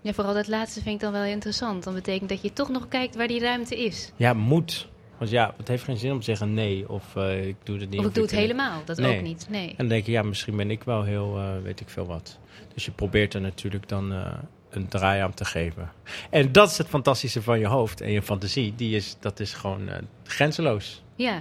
Ja, 0.00 0.12
vooral 0.12 0.34
dat 0.34 0.48
laatste 0.48 0.82
vind 0.82 0.94
ik 0.94 1.00
dan 1.00 1.12
wel 1.12 1.24
interessant. 1.24 1.84
Dan 1.84 1.94
betekent 1.94 2.28
dat 2.28 2.42
je 2.42 2.52
toch 2.52 2.68
nog 2.68 2.88
kijkt 2.88 3.16
waar 3.16 3.28
die 3.28 3.40
ruimte 3.40 3.84
is. 3.84 4.12
Ja, 4.16 4.32
moet. 4.32 4.88
Want 5.18 5.30
ja, 5.30 5.54
het 5.56 5.68
heeft 5.68 5.84
geen 5.84 5.96
zin 5.96 6.12
om 6.12 6.18
te 6.18 6.24
zeggen 6.24 6.54
nee 6.54 6.88
of 6.88 7.16
eh, 7.16 7.46
ik 7.46 7.56
doe 7.62 7.78
het 7.78 7.90
niet. 7.90 8.00
Of 8.00 8.06
ik 8.06 8.14
doe 8.14 8.22
het 8.22 8.32
helemaal, 8.32 8.82
dat 8.84 8.96
Nee. 8.98 9.16
ook 9.16 9.22
niet. 9.22 9.46
Nee. 9.50 9.68
En 9.68 9.74
dan 9.76 9.88
denk 9.88 10.06
je, 10.06 10.12
ja, 10.12 10.22
misschien 10.22 10.56
ben 10.56 10.70
ik 10.70 10.82
wel 10.82 11.02
heel, 11.02 11.38
eh, 11.38 11.62
weet 11.62 11.80
ik 11.80 11.88
veel 11.88 12.06
wat. 12.06 12.38
Dus 12.74 12.84
je 12.84 12.90
probeert 12.90 13.34
er 13.34 13.40
natuurlijk 13.40 13.88
dan 13.88 14.12
eh, 14.12 14.32
een 14.70 14.88
draai 14.88 15.20
aan 15.20 15.34
te 15.34 15.44
geven. 15.44 15.90
En 16.30 16.52
dat 16.52 16.70
is 16.70 16.78
het 16.78 16.86
fantastische 16.88 17.42
van 17.42 17.58
je 17.58 17.66
hoofd 17.66 18.00
en 18.00 18.10
je 18.10 18.22
fantasie. 18.22 18.74
Die 18.76 18.96
is, 18.96 19.16
dat 19.20 19.40
is 19.40 19.54
gewoon 19.54 19.88
grenzeloos. 20.24 21.02
Ja. 21.14 21.40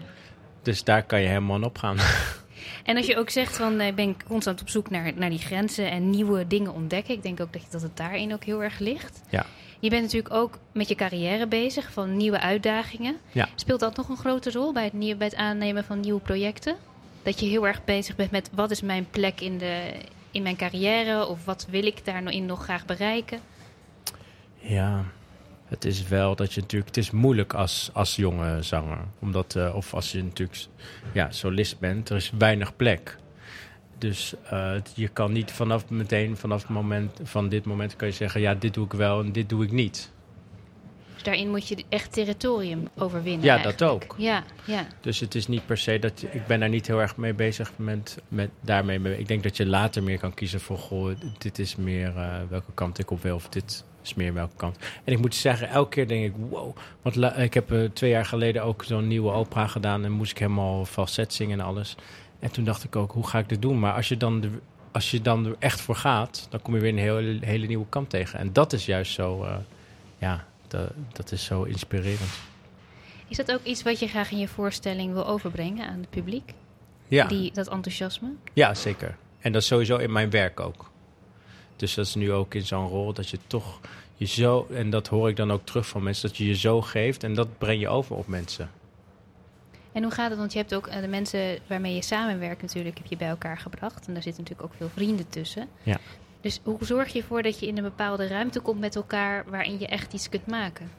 Dus 0.61 0.83
daar 0.83 1.03
kan 1.03 1.21
je 1.21 1.27
helemaal 1.27 1.61
op 1.61 1.77
gaan. 1.77 1.97
En 2.83 2.97
als 2.97 3.05
je 3.05 3.17
ook 3.17 3.29
zegt 3.29 3.57
van 3.57 3.81
ik 3.81 3.95
ben 3.95 4.15
constant 4.27 4.61
op 4.61 4.69
zoek 4.69 4.89
naar, 4.89 5.11
naar 5.15 5.29
die 5.29 5.39
grenzen 5.39 5.91
en 5.91 6.09
nieuwe 6.09 6.47
dingen 6.47 6.73
ontdekken. 6.73 7.13
Ik 7.13 7.23
denk 7.23 7.39
ook 7.41 7.53
dat, 7.53 7.61
je, 7.61 7.67
dat 7.71 7.81
het 7.81 7.97
daarin 7.97 8.33
ook 8.33 8.43
heel 8.43 8.63
erg 8.63 8.79
ligt. 8.79 9.21
Ja. 9.29 9.45
Je 9.79 9.89
bent 9.89 10.01
natuurlijk 10.01 10.33
ook 10.33 10.59
met 10.71 10.87
je 10.87 10.95
carrière 10.95 11.47
bezig, 11.47 11.91
van 11.91 12.17
nieuwe 12.17 12.39
uitdagingen. 12.39 13.17
Ja. 13.31 13.49
Speelt 13.55 13.79
dat 13.79 13.95
nog 13.95 14.09
een 14.09 14.17
grote 14.17 14.51
rol 14.51 14.73
bij 14.73 14.83
het, 14.83 14.93
nieuw, 14.93 15.17
bij 15.17 15.27
het 15.27 15.35
aannemen 15.35 15.83
van 15.83 15.99
nieuwe 15.99 16.19
projecten? 16.19 16.75
Dat 17.23 17.39
je 17.39 17.45
heel 17.45 17.67
erg 17.67 17.83
bezig 17.85 18.15
bent 18.15 18.31
met 18.31 18.49
wat 18.53 18.71
is 18.71 18.81
mijn 18.81 19.07
plek 19.09 19.41
in, 19.41 19.57
de, 19.57 19.93
in 20.31 20.41
mijn 20.41 20.55
carrière 20.55 21.25
of 21.25 21.45
wat 21.45 21.67
wil 21.69 21.85
ik 21.85 22.05
daarin 22.05 22.45
nog 22.45 22.63
graag 22.63 22.85
bereiken? 22.85 23.39
Ja, 24.59 25.03
het 25.67 25.85
is 25.85 26.07
wel 26.07 26.35
dat 26.35 26.53
je 26.53 26.61
natuurlijk... 26.61 26.95
Het 26.95 27.03
is 27.03 27.11
moeilijk 27.11 27.53
als, 27.53 27.89
als 27.93 28.15
jonge 28.15 28.61
zanger. 28.61 28.99
Omdat, 29.19 29.55
eh, 29.55 29.75
of 29.75 29.93
als 29.93 30.11
je 30.11 30.23
natuurlijk 30.23 30.67
ja, 31.13 31.31
solist 31.31 31.79
bent, 31.79 32.09
er 32.09 32.15
is 32.15 32.31
weinig 32.37 32.75
plek. 32.75 33.17
Dus 33.97 34.33
eh, 34.49 34.71
je 34.95 35.07
kan 35.07 35.31
niet 35.31 35.51
vanaf 35.51 35.89
meteen, 35.89 36.37
vanaf 36.37 36.61
het 36.61 36.71
moment 36.71 37.19
van 37.23 37.49
dit 37.49 37.65
moment 37.65 37.95
kan 37.95 38.07
je 38.07 38.13
zeggen... 38.13 38.41
ja, 38.41 38.53
dit 38.53 38.73
doe 38.73 38.85
ik 38.85 38.93
wel 38.93 39.19
en 39.23 39.31
dit 39.31 39.49
doe 39.49 39.63
ik 39.63 39.71
niet. 39.71 40.11
Dus 41.13 41.23
daarin 41.25 41.49
moet 41.49 41.67
je 41.67 41.83
echt 41.89 42.11
territorium 42.13 42.87
overwinnen. 42.97 43.45
Ja, 43.45 43.57
dat 43.57 43.83
ook. 43.83 44.15
Ja, 44.17 44.43
ja. 44.65 44.87
Dus 45.01 45.19
het 45.19 45.35
is 45.35 45.47
niet 45.47 45.65
per 45.65 45.77
se 45.77 45.99
dat 45.99 46.21
je, 46.21 46.27
ik 46.31 46.45
ben 46.47 46.59
daar 46.59 46.69
niet 46.69 46.87
heel 46.87 47.01
erg 47.01 47.17
mee 47.17 47.33
bezig 47.33 47.71
met, 47.75 48.17
met 48.27 48.49
daarmee. 48.61 48.99
mee- 48.99 49.17
Ik 49.19 49.27
denk 49.27 49.43
dat 49.43 49.57
je 49.57 49.65
later 49.65 50.03
meer 50.03 50.19
kan 50.19 50.33
kiezen 50.33 50.59
voor 50.59 50.77
goh, 50.77 51.11
dit 51.37 51.59
is 51.59 51.75
meer 51.75 52.17
eh, 52.17 52.35
welke 52.49 52.71
kant 52.73 52.99
ik 52.99 53.11
op 53.11 53.21
wil 53.21 53.35
of 53.35 53.49
dit 53.49 53.83
is 54.03 54.13
meer 54.13 54.33
welke 54.33 54.55
kant. 54.55 54.77
En 55.03 55.13
ik 55.13 55.19
moet 55.19 55.35
zeggen, 55.35 55.69
elke 55.69 55.89
keer 55.89 56.07
denk 56.07 56.25
ik 56.25 56.33
wow, 56.49 56.75
want 57.01 57.15
la- 57.15 57.35
ik 57.35 57.53
heb 57.53 57.71
eh, 57.71 57.83
twee 57.93 58.09
jaar 58.09 58.25
geleden 58.25 58.63
ook 58.63 58.83
zo'n 58.83 59.07
nieuwe 59.07 59.31
opera 59.31 59.67
gedaan 59.67 60.05
en 60.05 60.11
moest 60.11 60.31
ik 60.31 60.37
helemaal 60.37 60.85
falset 60.85 61.33
zingen 61.33 61.59
en 61.59 61.65
alles. 61.65 61.95
En 62.39 62.51
toen 62.51 62.63
dacht 62.63 62.83
ik 62.83 62.95
ook, 62.95 63.11
hoe 63.11 63.27
ga 63.27 63.39
ik 63.39 63.49
dit 63.49 63.61
doen? 63.61 63.79
Maar 63.79 63.93
als 63.93 64.07
je 64.07 64.17
dan 64.17 64.41
de, 64.41 64.49
als 64.91 65.11
je 65.11 65.21
dan 65.21 65.45
er 65.45 65.55
echt 65.59 65.81
voor 65.81 65.95
gaat, 65.95 66.47
dan 66.49 66.61
kom 66.61 66.75
je 66.75 66.81
weer 66.81 66.91
een 66.91 66.97
hele, 66.97 67.45
hele 67.45 67.67
nieuwe 67.67 67.85
kant 67.89 68.09
tegen. 68.09 68.39
En 68.39 68.53
dat 68.53 68.73
is 68.73 68.85
juist 68.85 69.13
zo, 69.13 69.43
eh, 69.43 69.55
ja, 70.17 70.45
dat, 70.67 70.91
dat 71.11 71.31
is 71.31 71.45
zo 71.45 71.63
inspirerend. 71.63 72.39
Is 73.27 73.37
dat 73.37 73.51
ook 73.51 73.63
iets 73.63 73.83
wat 73.83 73.99
je 73.99 74.07
graag 74.07 74.31
in 74.31 74.37
je 74.37 74.47
voorstelling 74.47 75.13
wil 75.13 75.27
overbrengen 75.27 75.87
aan 75.87 75.99
het 75.99 76.09
publiek? 76.09 76.53
Ja. 77.07 77.27
Die, 77.27 77.51
dat 77.51 77.67
enthousiasme? 77.67 78.29
Ja, 78.53 78.73
zeker. 78.73 79.17
En 79.39 79.51
dat 79.51 79.61
is 79.61 79.67
sowieso 79.67 79.97
in 79.97 80.11
mijn 80.11 80.29
werk 80.29 80.59
ook. 80.59 80.91
Dus 81.75 81.93
dat 81.93 82.05
is 82.05 82.15
nu 82.15 82.31
ook 82.31 82.53
in 82.53 82.65
zo'n 82.65 82.87
rol 82.87 83.13
dat 83.13 83.29
je 83.29 83.39
toch 83.47 83.79
je 84.15 84.25
zo, 84.25 84.67
en 84.71 84.89
dat 84.89 85.07
hoor 85.07 85.29
ik 85.29 85.35
dan 85.35 85.51
ook 85.51 85.65
terug 85.65 85.87
van 85.87 86.03
mensen, 86.03 86.27
dat 86.27 86.37
je 86.37 86.45
je 86.45 86.55
zo 86.55 86.81
geeft 86.81 87.23
en 87.23 87.33
dat 87.33 87.57
breng 87.57 87.79
je 87.79 87.87
over 87.87 88.15
op 88.15 88.27
mensen. 88.27 88.71
En 89.97 90.03
hoe 90.03 90.11
gaat 90.11 90.29
het? 90.29 90.39
Want 90.39 90.53
je 90.53 90.59
hebt 90.59 90.75
ook 90.75 90.87
eh, 90.87 91.01
de 91.01 91.07
mensen 91.07 91.57
waarmee 91.67 91.95
je 91.95 92.01
samenwerkt 92.01 92.61
natuurlijk, 92.61 92.97
heb 92.97 93.07
je 93.07 93.17
bij 93.17 93.27
elkaar 93.27 93.57
gebracht. 93.57 94.07
En 94.07 94.13
daar 94.13 94.23
zitten 94.23 94.43
natuurlijk 94.43 94.69
ook 94.69 94.77
veel 94.77 94.89
vrienden 94.89 95.29
tussen. 95.29 95.67
Ja. 95.83 95.97
Dus 96.41 96.59
hoe 96.63 96.77
zorg 96.85 97.13
je 97.13 97.19
ervoor 97.19 97.41
dat 97.41 97.59
je 97.59 97.67
in 97.67 97.77
een 97.77 97.83
bepaalde 97.83 98.27
ruimte 98.27 98.59
komt 98.59 98.79
met 98.79 98.95
elkaar 98.95 99.45
waarin 99.49 99.79
je 99.79 99.87
echt 99.87 100.13
iets 100.13 100.29
kunt 100.29 100.47
maken? 100.47 100.91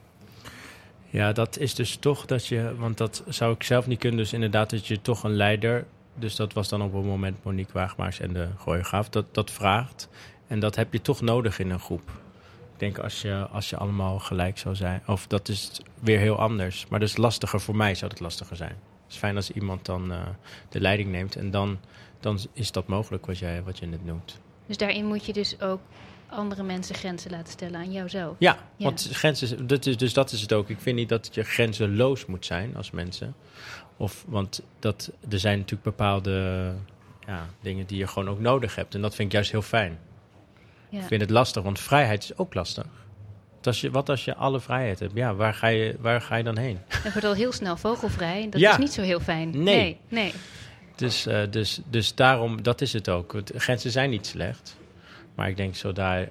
Ja, 1.09 1.31
dat 1.31 1.57
is 1.57 1.75
dus 1.75 1.95
toch 1.95 2.25
dat 2.25 2.47
je, 2.47 2.75
want 2.77 2.97
dat 2.97 3.23
zou 3.27 3.53
ik 3.53 3.63
zelf 3.63 3.87
niet 3.87 3.99
kunnen, 3.99 4.19
dus 4.19 4.33
inderdaad 4.33 4.69
dat 4.69 4.87
je 4.87 5.01
toch 5.01 5.23
een 5.23 5.35
leider, 5.35 5.85
dus 6.15 6.35
dat 6.35 6.53
was 6.53 6.69
dan 6.69 6.81
op 6.81 6.93
een 6.93 7.05
moment 7.05 7.43
Monique 7.43 7.73
Waagmaars 7.73 8.19
en 8.19 8.33
de 8.33 8.47
choreograaf, 8.57 9.09
dat, 9.09 9.25
dat 9.31 9.51
vraagt. 9.51 10.09
En 10.47 10.59
dat 10.59 10.75
heb 10.75 10.93
je 10.93 11.01
toch 11.01 11.21
nodig 11.21 11.59
in 11.59 11.69
een 11.69 11.79
groep. 11.79 12.11
Ik 12.79 12.85
denk 12.93 13.03
als 13.03 13.21
je, 13.21 13.47
als 13.51 13.69
je 13.69 13.77
allemaal 13.77 14.19
gelijk 14.19 14.57
zou 14.57 14.75
zijn, 14.75 15.01
of 15.07 15.27
dat 15.27 15.47
is 15.47 15.71
weer 15.99 16.19
heel 16.19 16.39
anders. 16.39 16.85
Maar 16.89 17.01
is 17.01 17.17
lastiger, 17.17 17.61
voor 17.61 17.75
mij 17.75 17.95
zou 17.95 18.11
het 18.11 18.19
lastiger 18.19 18.55
zijn. 18.55 18.69
Het 19.03 19.11
is 19.11 19.17
fijn 19.17 19.35
als 19.35 19.51
iemand 19.51 19.85
dan 19.85 20.11
eh, 20.11 20.21
de 20.69 20.81
leiding 20.81 21.09
neemt 21.09 21.35
en 21.35 21.51
dan, 21.51 21.79
dan 22.19 22.39
is 22.53 22.71
dat 22.71 22.87
mogelijk 22.87 23.25
wat, 23.25 23.37
jij, 23.37 23.63
wat 23.63 23.79
je 23.79 23.85
net 23.85 24.05
noemt. 24.05 24.39
Dus 24.65 24.77
daarin 24.77 25.05
moet 25.05 25.25
je 25.25 25.33
dus 25.33 25.61
ook 25.61 25.79
andere 26.29 26.63
mensen 26.63 26.95
grenzen 26.95 27.31
laten 27.31 27.51
stellen 27.51 27.79
aan 27.79 27.91
jouzelf. 27.91 28.35
Ja, 28.39 28.57
Ja. 28.75 28.85
want 28.85 29.09
grenzen, 29.11 29.67
dat 29.67 29.85
is, 29.85 29.97
dus 29.97 30.13
dat 30.13 30.31
is 30.31 30.41
het 30.41 30.53
ook. 30.53 30.69
Ik 30.69 30.79
vind 30.79 30.95
niet 30.95 31.09
dat 31.09 31.29
je 31.35 31.43
grenzeloos 31.43 32.25
moet 32.25 32.45
zijn 32.45 32.75
als 32.75 32.91
mensen. 32.91 33.35
Of, 33.97 34.25
want 34.27 34.61
dat, 34.79 35.11
er 35.29 35.39
zijn 35.39 35.57
natuurlijk 35.57 35.83
bepaalde 35.83 36.73
ja, 37.27 37.45
dingen 37.61 37.85
die 37.85 37.97
je 37.97 38.07
gewoon 38.07 38.29
ook 38.29 38.39
nodig 38.39 38.75
hebt. 38.75 38.95
En 38.95 39.01
dat 39.01 39.15
vind 39.15 39.27
ik 39.27 39.33
juist 39.33 39.51
heel 39.51 39.61
fijn. 39.61 39.99
Ja. 40.89 40.99
Ik 40.99 41.05
vind 41.07 41.21
het 41.21 41.29
lastig, 41.29 41.63
want 41.63 41.79
vrijheid 41.79 42.23
is 42.23 42.37
ook 42.37 42.53
lastig. 42.53 42.85
Als 43.63 43.81
je, 43.81 43.91
wat 43.91 44.09
als 44.09 44.25
je 44.25 44.35
alle 44.35 44.59
vrijheid 44.59 44.99
hebt? 44.99 45.13
Ja, 45.15 45.35
waar 45.35 45.53
ga 45.53 45.67
je, 45.67 45.95
waar 45.99 46.21
ga 46.21 46.35
je 46.35 46.43
dan 46.43 46.57
heen? 46.57 46.79
En 47.03 47.11
wordt 47.11 47.23
al 47.23 47.33
heel 47.33 47.51
snel 47.51 47.77
vogelvrij. 47.77 48.47
Dat 48.49 48.59
Ja. 48.61 48.71
is 48.71 48.77
niet 48.77 48.91
zo 48.93 49.01
heel 49.01 49.19
fijn. 49.19 49.49
Nee. 49.49 49.63
nee. 49.63 49.97
nee. 50.09 50.33
Dus, 50.95 51.25
eh, 51.25 51.41
dus, 51.49 51.79
dus 51.89 52.15
daarom, 52.15 52.63
dat 52.63 52.81
is 52.81 52.93
het 52.93 53.09
ook. 53.09 53.41
Grenzen 53.55 53.91
zijn 53.91 54.09
niet 54.09 54.25
slecht. 54.27 54.77
Maar 55.35 55.49
ik 55.49 55.57
denk, 55.57 55.75
zodra 55.75 56.15
je, 56.15 56.27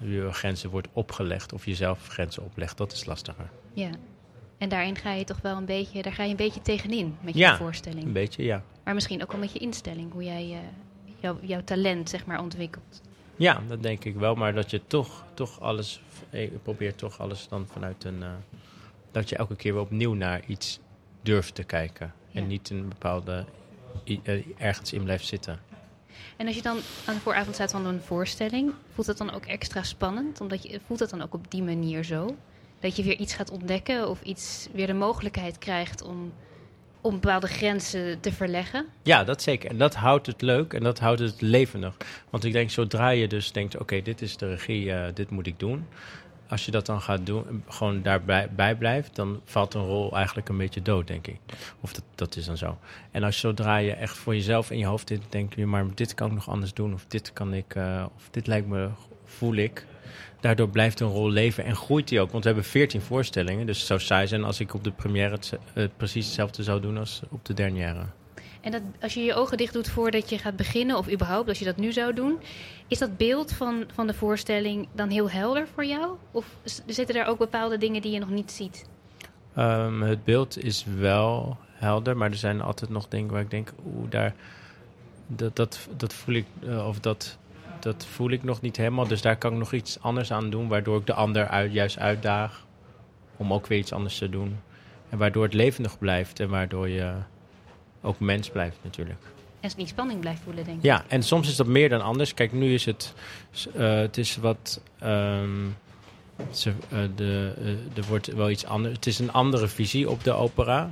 je 0.00 0.32
grenzen 0.32 0.70
wordt 0.70 0.88
opgelegd 0.92 1.52
of 1.52 1.66
jezelf 1.66 2.06
grenzen 2.08 2.42
oplegt, 2.44 2.76
dat 2.76 2.92
is 2.92 3.04
lastiger. 3.04 3.50
Ja. 3.72 3.90
En 4.58 4.68
daarin 4.68 4.96
ga 4.96 5.12
je 5.12 5.24
toch 5.24 5.40
wel 5.42 5.56
een 5.56 5.64
beetje, 5.64 6.02
daar 6.02 6.12
ga 6.12 6.22
je 6.22 6.30
een 6.30 6.36
beetje 6.36 6.62
tegenin 6.62 7.16
met 7.20 7.34
je 7.34 7.40
Ja, 7.40 7.56
voorstelling. 7.56 8.04
Een 8.04 8.12
beetje, 8.12 8.44
ja. 8.44 8.62
Maar 8.84 8.94
misschien 8.94 9.22
ook 9.22 9.30
wel 9.32 9.40
met 9.40 9.52
je 9.52 9.58
instelling, 9.58 10.12
hoe 10.12 10.24
jij 10.24 10.50
eh, 10.52 10.58
jouw- 11.20 11.38
jouw 11.42 11.62
talent 11.64 12.08
zeg 12.10 12.26
maar 12.26 12.40
ontwikkelt. 12.40 13.00
Ja, 13.36 13.62
dat 13.68 13.82
denk 13.82 14.04
ik 14.04 14.14
wel. 14.14 14.34
Maar 14.34 14.54
dat 14.54 14.70
je 14.70 14.80
toch, 14.86 15.24
toch 15.34 15.60
alles, 15.60 16.02
ik 16.30 16.62
probeer 16.62 16.94
toch 16.94 17.20
alles 17.20 17.48
dan 17.48 17.66
vanuit 17.72 18.04
een, 18.04 18.22
eh, 18.22 18.30
dat 19.10 19.28
je 19.28 19.36
elke 19.36 19.56
keer 19.56 19.72
weer 19.72 19.82
opnieuw 19.82 20.14
naar 20.14 20.42
iets 20.46 20.80
durft 21.22 21.54
te 21.54 21.64
kijken. 21.64 22.12
Ja. 22.28 22.40
En 22.40 22.46
niet 22.46 22.70
een 22.70 22.88
bepaalde, 22.88 23.44
eh, 24.04 24.44
ergens 24.58 24.92
in 24.92 25.02
blijft 25.02 25.26
zitten. 25.26 25.60
En 26.36 26.46
als 26.46 26.56
je 26.56 26.62
dan 26.62 26.78
aan 27.06 27.14
de 27.14 27.20
vooravond 27.20 27.54
staat 27.54 27.70
van 27.70 27.86
een 27.86 28.00
voorstelling, 28.00 28.72
voelt 28.94 29.06
dat 29.06 29.18
dan 29.18 29.32
ook 29.32 29.46
extra 29.46 29.82
spannend? 29.82 30.40
Omdat 30.40 30.62
je, 30.62 30.80
voelt 30.86 30.98
dat 30.98 31.10
dan 31.10 31.22
ook 31.22 31.34
op 31.34 31.50
die 31.50 31.62
manier 31.62 32.04
zo? 32.04 32.36
Dat 32.80 32.96
je 32.96 33.02
weer 33.02 33.18
iets 33.18 33.34
gaat 33.34 33.50
ontdekken 33.50 34.08
of 34.08 34.22
iets 34.22 34.68
weer 34.72 34.86
de 34.86 34.92
mogelijkheid 34.92 35.58
krijgt 35.58 36.02
om, 36.02 36.32
om 37.02 37.12
bepaalde 37.20 37.46
grenzen 37.46 38.20
te 38.20 38.32
verleggen? 38.32 38.86
Ja, 39.02 39.24
dat 39.24 39.42
zeker. 39.42 39.70
En 39.70 39.78
dat 39.78 39.94
houdt 39.94 40.26
het 40.26 40.42
leuk 40.42 40.72
en 40.72 40.82
dat 40.82 40.98
houdt 40.98 41.20
het 41.20 41.40
levendig. 41.40 41.96
Want 42.30 42.44
ik 42.44 42.52
denk, 42.52 42.70
zodra 42.70 43.08
je 43.08 43.28
dus 43.28 43.52
denkt, 43.52 43.78
oké, 43.78 44.02
dit 44.02 44.22
is 44.22 44.36
de 44.36 44.48
regie, 44.48 44.92
eh, 44.92 45.14
dit 45.14 45.30
moet 45.30 45.46
ik 45.46 45.58
doen. 45.58 45.86
Als 46.48 46.64
je 46.64 46.70
dat 46.70 46.86
dan 46.86 47.00
gaat 47.00 47.26
doen, 47.26 47.64
gewoon 47.68 48.02
daarbij 48.02 48.48
bij 48.56 48.74
blijft, 48.76 49.16
dan 49.16 49.40
valt 49.44 49.74
een 49.74 49.86
rol 49.86 50.16
eigenlijk 50.16 50.48
een 50.48 50.56
beetje 50.56 50.82
dood, 50.82 51.06
denk 51.06 51.26
ik. 51.26 51.38
Of 51.80 51.92
dat, 51.92 52.04
dat 52.14 52.36
is 52.36 52.44
dan 52.44 52.56
zo. 52.56 52.78
En 53.10 53.22
als 53.22 53.38
zodra 53.38 53.76
je 53.76 53.92
echt 53.92 54.16
voor 54.16 54.34
jezelf 54.34 54.70
in 54.70 54.78
je 54.78 54.86
hoofd 54.86 55.08
dit- 55.08 55.22
denkt, 55.28 55.56
maar 55.56 55.84
dit 55.94 56.14
kan 56.14 56.28
ik 56.28 56.34
nog 56.34 56.48
anders 56.48 56.72
doen, 56.74 56.94
of 56.94 57.04
dit 57.08 57.32
kan 57.32 57.54
ik, 57.54 57.74
eh, 57.74 58.04
of 58.16 58.28
dit 58.30 58.46
lijkt 58.46 58.66
me 58.68 58.88
voel 59.24 59.54
ik. 59.54 59.86
Daardoor 60.40 60.68
blijft 60.68 61.00
een 61.00 61.08
rol 61.08 61.30
leven 61.30 61.64
en 61.64 61.76
groeit 61.76 62.08
die 62.08 62.20
ook. 62.20 62.30
Want 62.30 62.42
we 62.42 62.50
hebben 62.50 62.68
veertien 62.68 63.00
voorstellingen. 63.00 63.66
Dus 63.66 63.78
het 63.78 63.86
zou 63.86 64.00
saai 64.00 64.26
zijn 64.26 64.44
als 64.44 64.60
ik 64.60 64.74
op 64.74 64.84
de 64.84 64.90
première 64.90 65.30
het, 65.30 65.58
eh, 65.74 65.84
precies 65.96 66.24
hetzelfde 66.24 66.62
zou 66.62 66.80
doen 66.80 66.98
als 66.98 67.22
op 67.30 67.44
de 67.44 67.54
dernière. 67.54 68.04
En 68.60 68.70
dat, 68.70 68.82
als 69.00 69.14
je 69.14 69.20
je 69.20 69.34
ogen 69.34 69.56
dicht 69.56 69.72
doet 69.72 69.88
voordat 69.88 70.30
je 70.30 70.38
gaat 70.38 70.56
beginnen, 70.56 70.96
of 70.96 71.12
überhaupt 71.12 71.48
als 71.48 71.58
je 71.58 71.64
dat 71.64 71.76
nu 71.76 71.92
zou 71.92 72.14
doen, 72.14 72.38
is 72.88 72.98
dat 72.98 73.16
beeld 73.16 73.52
van, 73.52 73.84
van 73.94 74.06
de 74.06 74.14
voorstelling 74.14 74.88
dan 74.94 75.08
heel 75.08 75.30
helder 75.30 75.66
voor 75.74 75.84
jou? 75.84 76.16
Of 76.30 76.46
zitten 76.86 77.16
er 77.16 77.26
ook 77.26 77.38
bepaalde 77.38 77.78
dingen 77.78 78.02
die 78.02 78.12
je 78.12 78.18
nog 78.18 78.30
niet 78.30 78.50
ziet? 78.50 78.84
Ehm, 79.54 80.00
het 80.00 80.24
beeld 80.24 80.64
is 80.64 80.84
wel 80.98 81.56
helder, 81.66 82.16
maar 82.16 82.30
er 82.30 82.36
zijn 82.36 82.60
altijd 82.60 82.90
nog 82.90 83.08
dingen 83.08 83.30
waar 83.30 83.40
ik 83.40 83.50
denk, 83.50 83.72
oeh, 83.86 84.10
daar, 84.10 84.34
dat, 85.26 85.56
dat, 85.56 85.88
dat 85.96 86.14
voel 86.14 86.34
ik, 86.34 86.46
eh, 86.66 86.86
of 86.86 87.00
dat, 87.00 87.38
dat 87.82 88.06
voel 88.06 88.30
ik 88.30 88.42
nog 88.42 88.60
niet 88.60 88.76
helemaal. 88.76 89.06
Dus 89.06 89.22
daar 89.22 89.36
kan 89.36 89.52
ik 89.52 89.58
nog 89.58 89.72
iets 89.72 90.00
anders 90.00 90.32
aan 90.32 90.50
doen, 90.50 90.68
waardoor 90.68 90.98
ik 90.98 91.06
de 91.06 91.14
ander 91.14 91.48
uit, 91.48 91.72
juist 91.72 91.98
uitdaag 91.98 92.66
om 93.36 93.52
ook 93.52 93.66
weer 93.66 93.78
iets 93.78 93.92
anders 93.92 94.18
te 94.18 94.28
doen. 94.28 94.58
En 95.08 95.18
waardoor 95.18 95.42
het 95.42 95.54
levendig 95.54 95.98
blijft 95.98 96.40
en 96.40 96.48
waardoor 96.48 96.88
je 96.88 97.14
ook 98.02 98.18
mens 98.18 98.50
blijft 98.50 98.78
natuurlijk. 98.82 99.20
En 99.60 99.70
die 99.76 99.86
spanning 99.86 100.20
blijft 100.20 100.40
voelen, 100.44 100.64
denk 100.64 100.76
ik. 100.76 100.84
Ja, 100.84 101.04
en 101.08 101.22
soms 101.22 101.48
is 101.48 101.56
dat 101.56 101.66
meer 101.66 101.88
dan 101.88 102.00
anders. 102.00 102.34
Kijk, 102.34 102.52
nu 102.52 102.74
is 102.74 102.84
het, 102.84 103.14
eh, 103.74 103.94
het 103.94 104.18
is 104.18 104.36
wat, 104.36 104.80
ehm, 104.98 105.68
ze, 106.50 106.72
eh, 106.88 106.98
de, 107.14 107.52
eh, 107.58 107.98
er 107.98 108.08
wordt 108.08 108.26
wel 108.26 108.50
iets 108.50 108.64
anders. 108.64 108.94
Het 108.94 109.06
is 109.06 109.18
een 109.18 109.32
andere 109.32 109.68
visie 109.68 110.10
op 110.10 110.24
de 110.24 110.32
opera. 110.32 110.90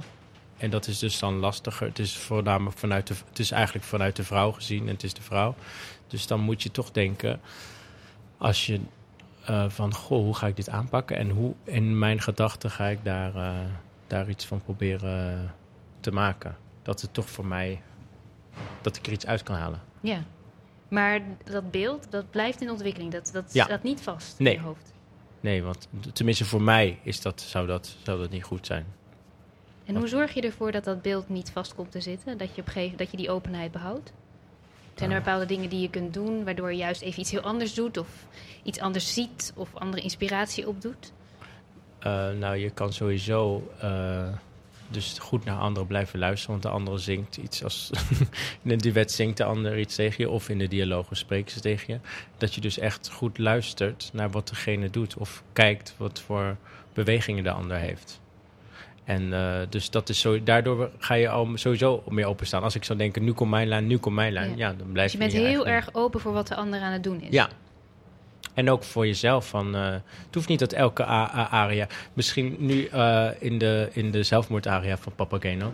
En 0.56 0.70
dat 0.70 0.87
is 0.87 0.99
dus 0.99 1.18
dan 1.18 1.35
lastiger. 1.35 1.87
Het 1.87 1.99
is 1.99 2.16
voornamelijk 2.16 2.78
vanuit 2.78 3.06
de, 3.06 3.14
het 3.28 3.38
is 3.38 3.50
eigenlijk 3.50 3.85
vanuit 3.85 4.16
de 4.16 4.25
vrouw 4.25 4.50
gezien 4.50 4.80
en 4.80 4.92
het 4.94 5.02
is 5.02 5.14
de 5.14 5.23
vrouw. 5.23 5.54
Dus 6.11 6.26
dan 6.26 6.40
moet 6.40 6.62
je 6.62 6.71
toch 6.71 6.90
denken, 6.90 7.40
als 8.38 8.67
je 8.67 8.81
eh, 9.45 9.69
van, 9.69 9.95
goh, 9.95 10.23
hoe 10.25 10.35
ga 10.37 10.47
ik 10.47 10.57
dit 10.57 10.69
aanpakken? 10.69 11.17
En 11.17 11.31
hoe 11.31 11.55
in 11.64 11.99
mijn 11.99 12.21
gedachten 12.21 12.71
ga 12.71 12.87
ik 12.87 13.05
daar, 13.05 13.35
eh, 13.35 13.59
daar 14.07 14.29
iets 14.29 14.47
van 14.47 14.62
proberen 14.62 15.55
te 16.00 16.11
maken. 16.12 16.57
Dat 16.83 17.00
het 17.00 17.14
toch 17.14 17.31
voor 17.31 17.47
mij, 17.47 17.83
dat 18.81 18.97
ik 18.97 19.07
er 19.07 19.12
iets 19.12 19.26
uit 19.26 19.43
kan 19.43 19.57
halen. 19.57 19.81
Ja. 20.00 20.23
Maar 20.88 21.21
dat 21.45 21.71
beeld, 21.71 22.07
dat 22.11 22.31
blijft 22.31 22.61
in 22.61 22.71
ontwikkeling. 22.71 23.12
Dat, 23.12 23.31
dat 23.33 23.52
Ja. 23.52 23.64
staat 23.64 23.83
niet 23.83 24.00
vast 24.00 24.38
Nee. 24.38 24.55
in 24.55 24.61
je 24.61 24.67
hoofd. 24.67 24.93
Nee, 25.40 25.62
want 25.62 25.88
tenminste 26.12 26.45
voor 26.45 26.62
mij 26.62 26.99
is 27.02 27.21
dat, 27.21 27.40
zou, 27.40 27.67
dat, 27.67 27.97
zou 28.02 28.19
dat 28.21 28.31
niet 28.31 28.45
goed 28.45 28.67
zijn. 28.67 28.87
En 29.85 29.97
hoe 29.97 30.09
zorg 30.09 30.35
je 30.35 30.40
ervoor 30.40 30.73
dat 30.73 30.85
dat 30.85 31.02
beeld 31.02 31.29
niet 31.29 31.50
vast 31.50 31.75
komt 31.75 31.90
te 31.90 32.00
zitten? 32.00 32.38
Dat 32.38 32.55
je, 32.55 32.61
op 32.61 32.67
gegeven, 32.67 32.99
dat 32.99 33.11
je 33.11 33.17
die 33.17 33.31
openheid 33.31 33.73
behoudt? 33.73 34.12
Zijn 35.00 35.12
er 35.12 35.19
bepaalde 35.19 35.47
dingen 35.47 35.69
die 35.69 35.80
je 35.80 35.90
kunt 35.90 36.14
doen 36.14 36.45
waardoor 36.45 36.71
je 36.71 36.76
juist 36.76 37.02
even 37.02 37.21
iets 37.21 37.30
heel 37.30 37.40
anders 37.40 37.75
doet 37.75 37.97
of 37.97 38.09
iets 38.62 38.80
anders 38.80 39.14
ziet 39.14 39.52
of 39.57 39.75
andere 39.75 40.02
inspiratie 40.02 40.69
opdoet? 40.69 41.12
Eh, 41.99 42.30
nou, 42.30 42.57
je 42.57 42.71
kan 42.71 42.92
sowieso 42.92 43.71
eh, 43.78 44.28
dus 44.88 45.19
goed 45.19 45.45
naar 45.45 45.59
anderen 45.59 45.88
blijven 45.88 46.19
luisteren. 46.19 46.50
Want 46.50 46.62
de 46.62 46.78
andere 46.78 46.99
zingt 46.99 47.37
iets 47.37 47.64
als... 47.64 47.90
in 48.62 48.71
een 48.71 48.78
duet 48.78 49.12
zingt 49.12 49.37
de 49.37 49.45
ander 49.45 49.78
iets 49.78 49.95
tegen 49.95 50.25
je. 50.25 50.30
Of 50.30 50.49
in 50.49 50.59
de 50.59 50.69
dialogen 50.69 51.16
spreken 51.16 51.52
ze 51.52 51.61
tegen 51.61 51.95
je. 51.95 52.00
Dat 52.37 52.54
je 52.54 52.61
dus 52.61 52.78
echt 52.78 53.11
goed 53.11 53.38
luistert 53.38 54.11
naar 54.12 54.30
wat 54.30 54.49
degene 54.49 54.90
doet. 54.90 55.16
Of 55.16 55.42
kijkt 55.52 55.95
wat 55.97 56.21
voor 56.21 56.57
bewegingen 56.92 57.45
de 57.45 57.52
ander 57.52 57.76
heeft. 57.76 58.21
En 59.04 59.33
eh, 59.33 59.59
dus 59.69 59.90
dat 59.90 60.09
is 60.09 60.21
zo, 60.21 60.42
daardoor 60.42 60.90
ga 60.99 61.14
je 61.14 61.28
al 61.28 61.49
sowieso 61.54 62.02
meer 62.09 62.26
openstaan. 62.26 62.62
Als 62.62 62.75
ik 62.75 62.85
zou 62.85 62.99
denken, 62.99 63.25
nu 63.25 63.33
komt 63.33 63.50
mijn 63.50 63.69
lijn, 63.69 63.87
nu 63.87 63.99
komt 63.99 64.14
mijn 64.14 64.33
lijn. 64.33 64.50
Ja. 64.57 64.69
Ja, 64.69 64.75
dan 64.78 64.92
blijf 64.92 65.04
Dus 65.04 65.12
je 65.12 65.19
bent 65.19 65.33
je 65.33 65.38
heel 65.38 65.66
eigen- 65.66 65.73
erg 65.73 65.88
open 65.95 66.21
voor 66.21 66.33
wat 66.33 66.47
de 66.47 66.54
ander 66.54 66.80
aan 66.80 66.92
het 66.92 67.02
doen 67.04 67.21
is. 67.21 67.28
Ja. 67.30 67.49
En 68.54 68.71
ook 68.71 68.85
voor 68.85 69.07
jezelf. 69.07 69.49
Van, 69.49 69.75
eh, 69.75 69.90
het 70.26 70.35
hoeft 70.35 70.49
niet 70.49 70.59
dat 70.59 70.73
elke 70.73 71.04
aria... 71.04 71.87
Misschien 72.12 72.57
nu 72.59 72.85
eh, 72.87 73.28
in, 73.38 73.59
de, 73.59 73.88
in 73.92 74.11
de 74.11 74.23
zelfmoordaria 74.23 74.97
van 74.99 75.12
Papageno... 75.14 75.73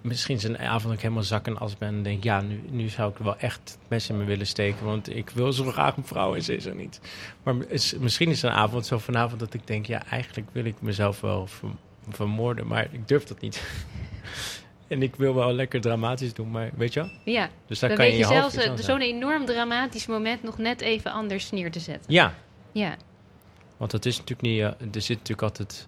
Misschien 0.00 0.36
is 0.36 0.42
een 0.44 0.58
avond 0.58 0.82
dat 0.84 0.92
ik 0.92 1.00
helemaal 1.00 1.22
zak 1.22 1.46
en 1.46 1.58
als 1.58 1.76
ben 1.78 1.88
en 1.88 2.02
denk... 2.02 2.24
Ja, 2.24 2.40
nu, 2.40 2.62
nu 2.70 2.88
zou 2.88 3.10
ik 3.10 3.18
wel 3.18 3.36
echt 3.38 3.78
mes 3.88 4.08
in 4.08 4.16
me 4.18 4.24
willen 4.24 4.46
steken. 4.46 4.84
Want 4.84 5.16
ik 5.16 5.30
wil 5.30 5.52
zo 5.52 5.64
graag 5.70 5.96
een 5.96 6.04
vrouw 6.04 6.34
en 6.34 6.42
ze 6.42 6.56
is 6.56 6.66
er 6.66 6.74
niet. 6.74 7.00
Maar 7.42 7.54
is, 7.68 7.94
misschien 7.98 8.28
is 8.30 8.42
een 8.42 8.50
avond 8.50 8.86
zo 8.86 8.98
vanavond 8.98 9.40
dat 9.40 9.54
ik 9.54 9.66
denk... 9.66 9.86
Ja, 9.86 10.02
eigenlijk 10.10 10.48
wil 10.52 10.64
ik 10.64 10.74
mezelf 10.80 11.20
wel 11.20 11.46
vermoorden. 12.14 12.66
Maar 12.66 12.88
ik 12.92 13.08
durf 13.08 13.24
dat 13.24 13.40
niet. 13.40 13.62
en 14.88 15.02
ik 15.02 15.16
wil 15.16 15.34
wel 15.34 15.52
lekker 15.52 15.80
dramatisch 15.80 16.34
doen, 16.34 16.50
maar 16.50 16.70
weet 16.76 16.92
je 16.92 17.00
wel? 17.00 17.10
Ja, 17.24 17.48
Dus 17.66 17.78
daar 17.78 17.88
dan 17.88 17.98
kan 17.98 18.06
je 18.06 18.12
weet 18.12 18.20
je 18.20 18.34
zelfs 18.34 18.54
eh, 18.54 18.72
zo'n 18.76 19.00
enorm 19.00 19.44
dramatisch 19.46 20.06
moment 20.06 20.42
nog 20.42 20.58
net 20.58 20.80
even 20.80 21.12
anders 21.12 21.50
neer 21.50 21.70
te 21.70 21.80
zetten. 21.80 22.12
Ja, 22.12 22.34
Ja, 22.72 22.96
Want 23.76 23.90
dat 23.90 24.04
is 24.04 24.16
natuurlijk 24.18 24.48
niet. 24.48 24.60
eh, 24.60 24.94
er 24.94 25.00
zit 25.02 25.16
natuurlijk 25.18 25.42
altijd 25.42 25.86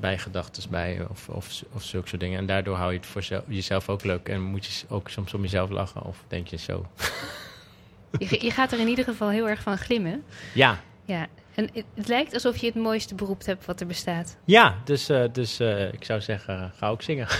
bijgedachten 0.00 0.70
bij 0.70 1.06
of, 1.10 1.28
of, 1.28 1.62
of 1.72 1.82
zulke 1.82 2.08
soort 2.08 2.20
dingen. 2.20 2.38
En 2.38 2.46
daardoor 2.46 2.76
hou 2.76 2.92
je 2.92 2.98
het 2.98 3.06
voor 3.06 3.22
zelf- 3.22 3.44
jezelf 3.48 3.88
ook 3.88 4.04
leuk. 4.04 4.28
En 4.28 4.40
moet 4.42 4.66
je 4.66 4.84
ook 4.88 5.08
soms 5.08 5.34
om 5.34 5.42
jezelf 5.42 5.70
lachen. 5.70 6.02
Of 6.02 6.24
denk 6.28 6.46
je 6.46 6.56
zo. 6.56 6.86
je, 8.18 8.44
je 8.44 8.50
gaat 8.50 8.72
er 8.72 8.78
in 8.78 8.88
ieder 8.88 9.04
geval 9.04 9.28
heel 9.28 9.48
erg 9.48 9.60
van 9.62 9.78
glimmen. 9.78 10.24
Ja, 10.54 10.80
Ja, 11.04 11.26
en 11.56 11.68
het, 11.94 12.08
lijkt 12.08 12.34
alsof 12.34 12.56
je 12.56 12.66
het 12.66 12.74
mooiste 12.74 13.14
beroep 13.14 13.46
hebt 13.46 13.66
wat 13.66 13.80
er 13.80 13.86
bestaat. 13.86 14.36
ja 14.44 14.76
dus, 14.84 15.08
eh, 15.08 15.24
dus 15.32 15.60
eh, 15.60 15.92
ik 15.92 16.04
zou 16.04 16.20
zeggen, 16.20 16.72
ga 16.76 16.88
ook 16.88 17.02
zingen. 17.02 17.28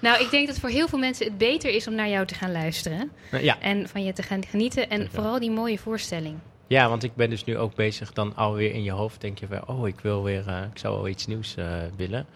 Nou, 0.00 0.22
ik 0.22 0.30
denk 0.30 0.46
dat 0.46 0.58
voor 0.58 0.68
heel 0.68 0.88
veel 0.88 0.98
mensen 0.98 1.26
het 1.26 1.38
beter 1.38 1.70
is 1.70 1.86
om 1.86 1.94
naar 1.94 2.08
jou 2.08 2.26
te 2.26 2.34
gaan 2.34 2.52
luisteren. 2.52 3.10
Nou, 3.30 3.44
ja. 3.44 3.60
En 3.60 3.88
van 3.88 4.04
je 4.04 4.12
te 4.12 4.22
gaan 4.22 4.46
genieten. 4.46 4.90
En 4.90 5.08
vooral 5.10 5.38
die 5.38 5.50
mooie 5.50 5.78
voorstelling. 5.78 6.38
ja, 6.66 6.88
want 6.88 7.02
ik 7.02 7.14
ben 7.14 7.30
dus 7.30 7.44
nu 7.44 7.58
ook 7.58 7.74
bezig. 7.74 8.12
Dan 8.12 8.36
alweer 8.36 8.72
in 8.72 8.82
je 8.82 8.90
hoofd 8.90 9.20
denk 9.20 9.38
je 9.38 9.46
van, 9.46 9.66
oh, 9.66 9.88
ik 9.88 10.00
wil 10.00 10.22
weer, 10.22 10.48
eh, 10.48 10.62
ik 10.72 10.78
zou 10.78 10.96
wel 10.96 11.08
iets 11.08 11.26
nieuws 11.26 11.56
eh, 11.56 11.66
willen. 11.96 12.26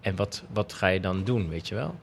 En 0.00 0.16
wat, 0.16 0.42
wat 0.52 0.72
ga 0.72 0.86
je 0.86 1.00
dan 1.00 1.24
doen, 1.24 1.48
weet 1.48 1.68
je 1.68 1.74
wel? 1.74 1.94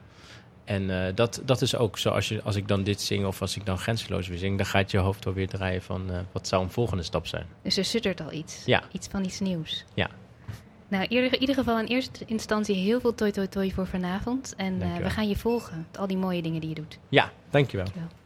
En 0.68 1.06
eh, 1.06 1.14
dat, 1.14 1.42
dat 1.44 1.62
is 1.62 1.76
ook 1.76 1.98
zo, 1.98 2.10
als, 2.10 2.28
je, 2.28 2.42
als 2.42 2.56
ik 2.56 2.68
dan 2.68 2.82
dit 2.82 3.00
zing 3.00 3.26
of 3.26 3.40
als 3.40 3.56
ik 3.56 3.66
dan 3.66 3.78
Grenzeloos 3.78 4.28
weer 4.28 4.38
zing... 4.38 4.56
dan 4.56 4.66
gaat 4.66 4.90
je 4.90 4.98
hoofd 4.98 5.26
alweer 5.26 5.48
draaien 5.48 5.82
van, 5.82 6.10
eh, 6.10 6.18
wat 6.32 6.48
zou 6.48 6.62
een 6.62 6.70
volgende 6.70 7.02
stap 7.02 7.26
zijn? 7.26 7.46
Dus 7.62 7.76
er 7.76 7.84
suddert 7.84 8.20
al 8.20 8.32
iets. 8.32 8.62
Ja. 8.64 8.82
Iets 8.92 9.08
van 9.08 9.24
iets 9.24 9.40
nieuws. 9.40 9.84
Ja. 9.94 10.10
Nou, 10.88 11.04
in 11.04 11.40
ieder, 11.40 11.54
geval 11.54 11.78
in 11.78 11.84
eerste 11.84 12.24
instantie 12.26 12.74
heel 12.74 13.00
veel 13.00 13.14
toi 13.14 13.30
toi 13.30 13.48
toi 13.48 13.72
voor 13.72 13.86
vanavond. 13.86 14.54
En 14.56 14.82
eh, 14.82 14.96
we 14.96 15.10
gaan 15.10 15.28
je 15.28 15.36
volgen. 15.36 15.86
met 15.90 15.98
Al 15.98 16.06
die 16.06 16.16
mooie 16.16 16.42
dingen 16.42 16.60
die 16.60 16.68
je 16.68 16.74
doet. 16.74 16.98
Ja, 17.08 17.32
dankjewel. 17.50 17.84
Dankjewel. 17.84 18.17